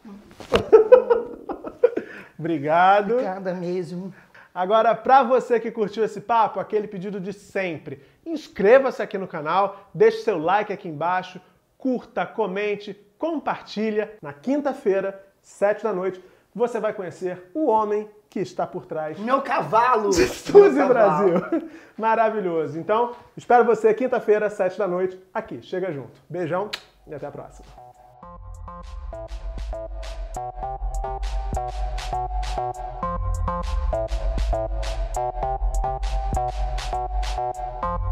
Obrigado. 2.42 3.12
Obrigada 3.12 3.54
mesmo. 3.54 4.12
Agora, 4.54 4.94
pra 4.94 5.22
você 5.22 5.58
que 5.58 5.70
curtiu 5.70 6.04
esse 6.04 6.20
papo, 6.20 6.60
aquele 6.60 6.86
pedido 6.86 7.18
de 7.18 7.32
sempre. 7.32 8.02
Inscreva-se 8.26 9.00
aqui 9.00 9.16
no 9.16 9.26
canal, 9.26 9.88
deixe 9.94 10.18
seu 10.18 10.38
like 10.38 10.72
aqui 10.72 10.88
embaixo, 10.88 11.40
curta, 11.78 12.26
comente, 12.26 12.94
compartilha. 13.18 14.12
Na 14.20 14.32
quinta-feira, 14.32 15.24
sete 15.40 15.82
da 15.82 15.92
noite, 15.92 16.22
você 16.54 16.78
vai 16.78 16.92
conhecer 16.92 17.50
o 17.54 17.66
homem 17.66 18.08
que 18.28 18.40
está 18.40 18.66
por 18.66 18.86
trás 18.86 19.18
Meu 19.18 19.42
cavalo! 19.42 20.10
de 20.10 20.18
Meu 20.18 20.28
Suzy 20.28 20.76
cavalo. 20.76 21.30
Brasil. 21.40 21.70
Maravilhoso. 21.96 22.78
Então, 22.78 23.12
espero 23.36 23.64
você 23.64 23.94
quinta-feira, 23.94 24.50
sete 24.50 24.78
da 24.78 24.86
noite, 24.88 25.18
aqui. 25.32 25.62
Chega 25.62 25.92
junto. 25.92 26.20
Beijão 26.28 26.70
e 27.06 27.14
até 27.14 27.26
a 27.26 27.30
próxima. 27.30 27.66
Thank 32.54 32.76
you. 37.96 38.11